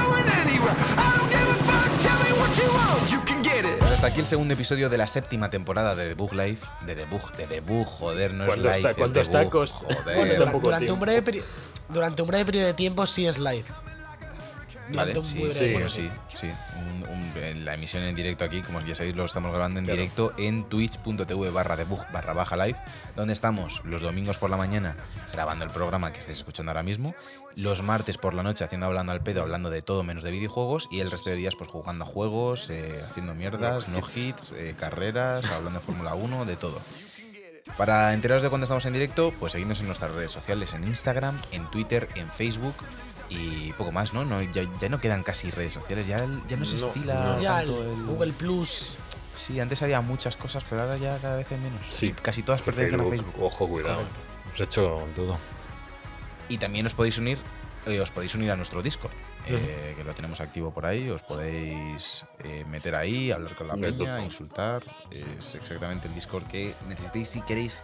[3.93, 6.59] hasta aquí el segundo episodio de la séptima temporada de Debug Live.
[6.87, 9.71] De Debug, de Debug, joder, no es ¿Cuántos live, ta- es cuántos debug, tacos?
[9.73, 10.17] Joder.
[10.17, 11.43] Bueno, durante, un breve peri-
[11.89, 13.65] durante un breve periodo de tiempo sí es live.
[14.91, 16.51] Vale, sí, sí, bueno, sí, sí.
[16.79, 19.87] Un- un- en la emisión en directo aquí, como ya sabéis, lo estamos grabando en
[19.87, 19.97] Claro.
[20.01, 22.79] directo en twitch.tv barra debug barra baja live,
[23.17, 24.97] donde estamos los domingos por la mañana
[25.33, 27.15] grabando el programa que estáis escuchando ahora mismo,
[27.57, 30.89] los martes por la noche haciendo hablando al pedo, hablando de todo menos de videojuegos,
[30.91, 34.53] y el resto de días pues jugando a juegos, eh, haciendo mierdas, no, hits.
[34.57, 36.81] eh, carreras, hablando de Fórmula 1, de todo.
[37.79, 41.39] Para enteraros de cuando estamos en directo, pues seguidnos en nuestras redes sociales, en Instagram,
[41.53, 42.75] en Twitter, en Facebook
[43.29, 44.25] y poco más, ¿no?
[44.25, 46.19] no ya, ya no quedan casi redes sociales, ya,
[46.49, 47.41] ya no se No, estila no.
[47.41, 48.07] Ya el tanto el...
[48.07, 48.97] Google Plus.
[49.35, 51.87] Sí, antes había muchas cosas, pero ahora ya cada vez hay menos.
[51.91, 52.13] Sí.
[52.23, 53.35] Casi todas pertenecen a Facebook.
[53.41, 54.03] Ojo, cuidado.
[54.47, 55.37] Hemos hecho todo.
[56.49, 57.39] Y también os podéis unir,
[57.87, 59.13] eh, os podéis unir a nuestro Discord,
[59.47, 61.11] eh, que lo tenemos activo por ahí.
[61.11, 64.83] Os podéis eh, meter ahí, hablar con la peña, insultar.
[65.11, 67.83] Es exactamente el Discord que necesitéis si queréis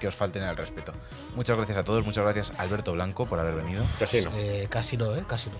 [0.00, 0.92] que os falten el respeto.
[1.36, 3.84] Muchas gracias a todos, muchas gracias Alberto Blanco por haber venido.
[3.98, 4.32] Casi no.
[4.34, 5.22] Eh, casi no, ¿eh?
[5.28, 5.56] Casi no.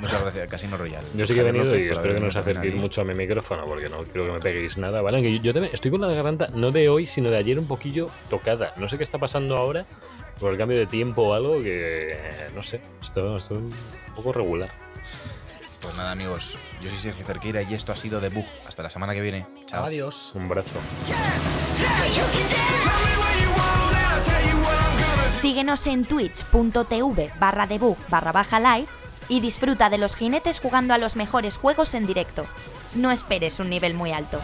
[0.00, 1.04] Muchas gracias, Casino Royal.
[1.14, 3.14] Yo sí que he venido López y espero que no os acerquéis mucho a mi
[3.14, 5.22] micrófono porque no quiero que me peguéis nada, ¿vale?
[5.22, 7.66] Que yo, yo también estoy con la garganta, no de hoy, sino de ayer un
[7.66, 8.74] poquillo tocada.
[8.76, 9.86] No sé qué está pasando ahora
[10.38, 13.72] por el cambio de tiempo o algo que, eh, no sé, esto, esto es un
[14.14, 14.83] poco regular.
[15.84, 18.46] Pues nada, amigos, yo soy Sergio Cerqueira y esto ha sido The Bug.
[18.66, 19.46] Hasta la semana que viene.
[19.66, 19.84] Chao.
[19.84, 20.32] Adiós.
[20.34, 20.78] Un brazo.
[25.38, 28.88] Síguenos en twitch.tv barra debug barra baja live
[29.28, 32.46] y disfruta de los jinetes jugando a los mejores juegos en directo.
[32.94, 34.40] No esperes un nivel muy alto.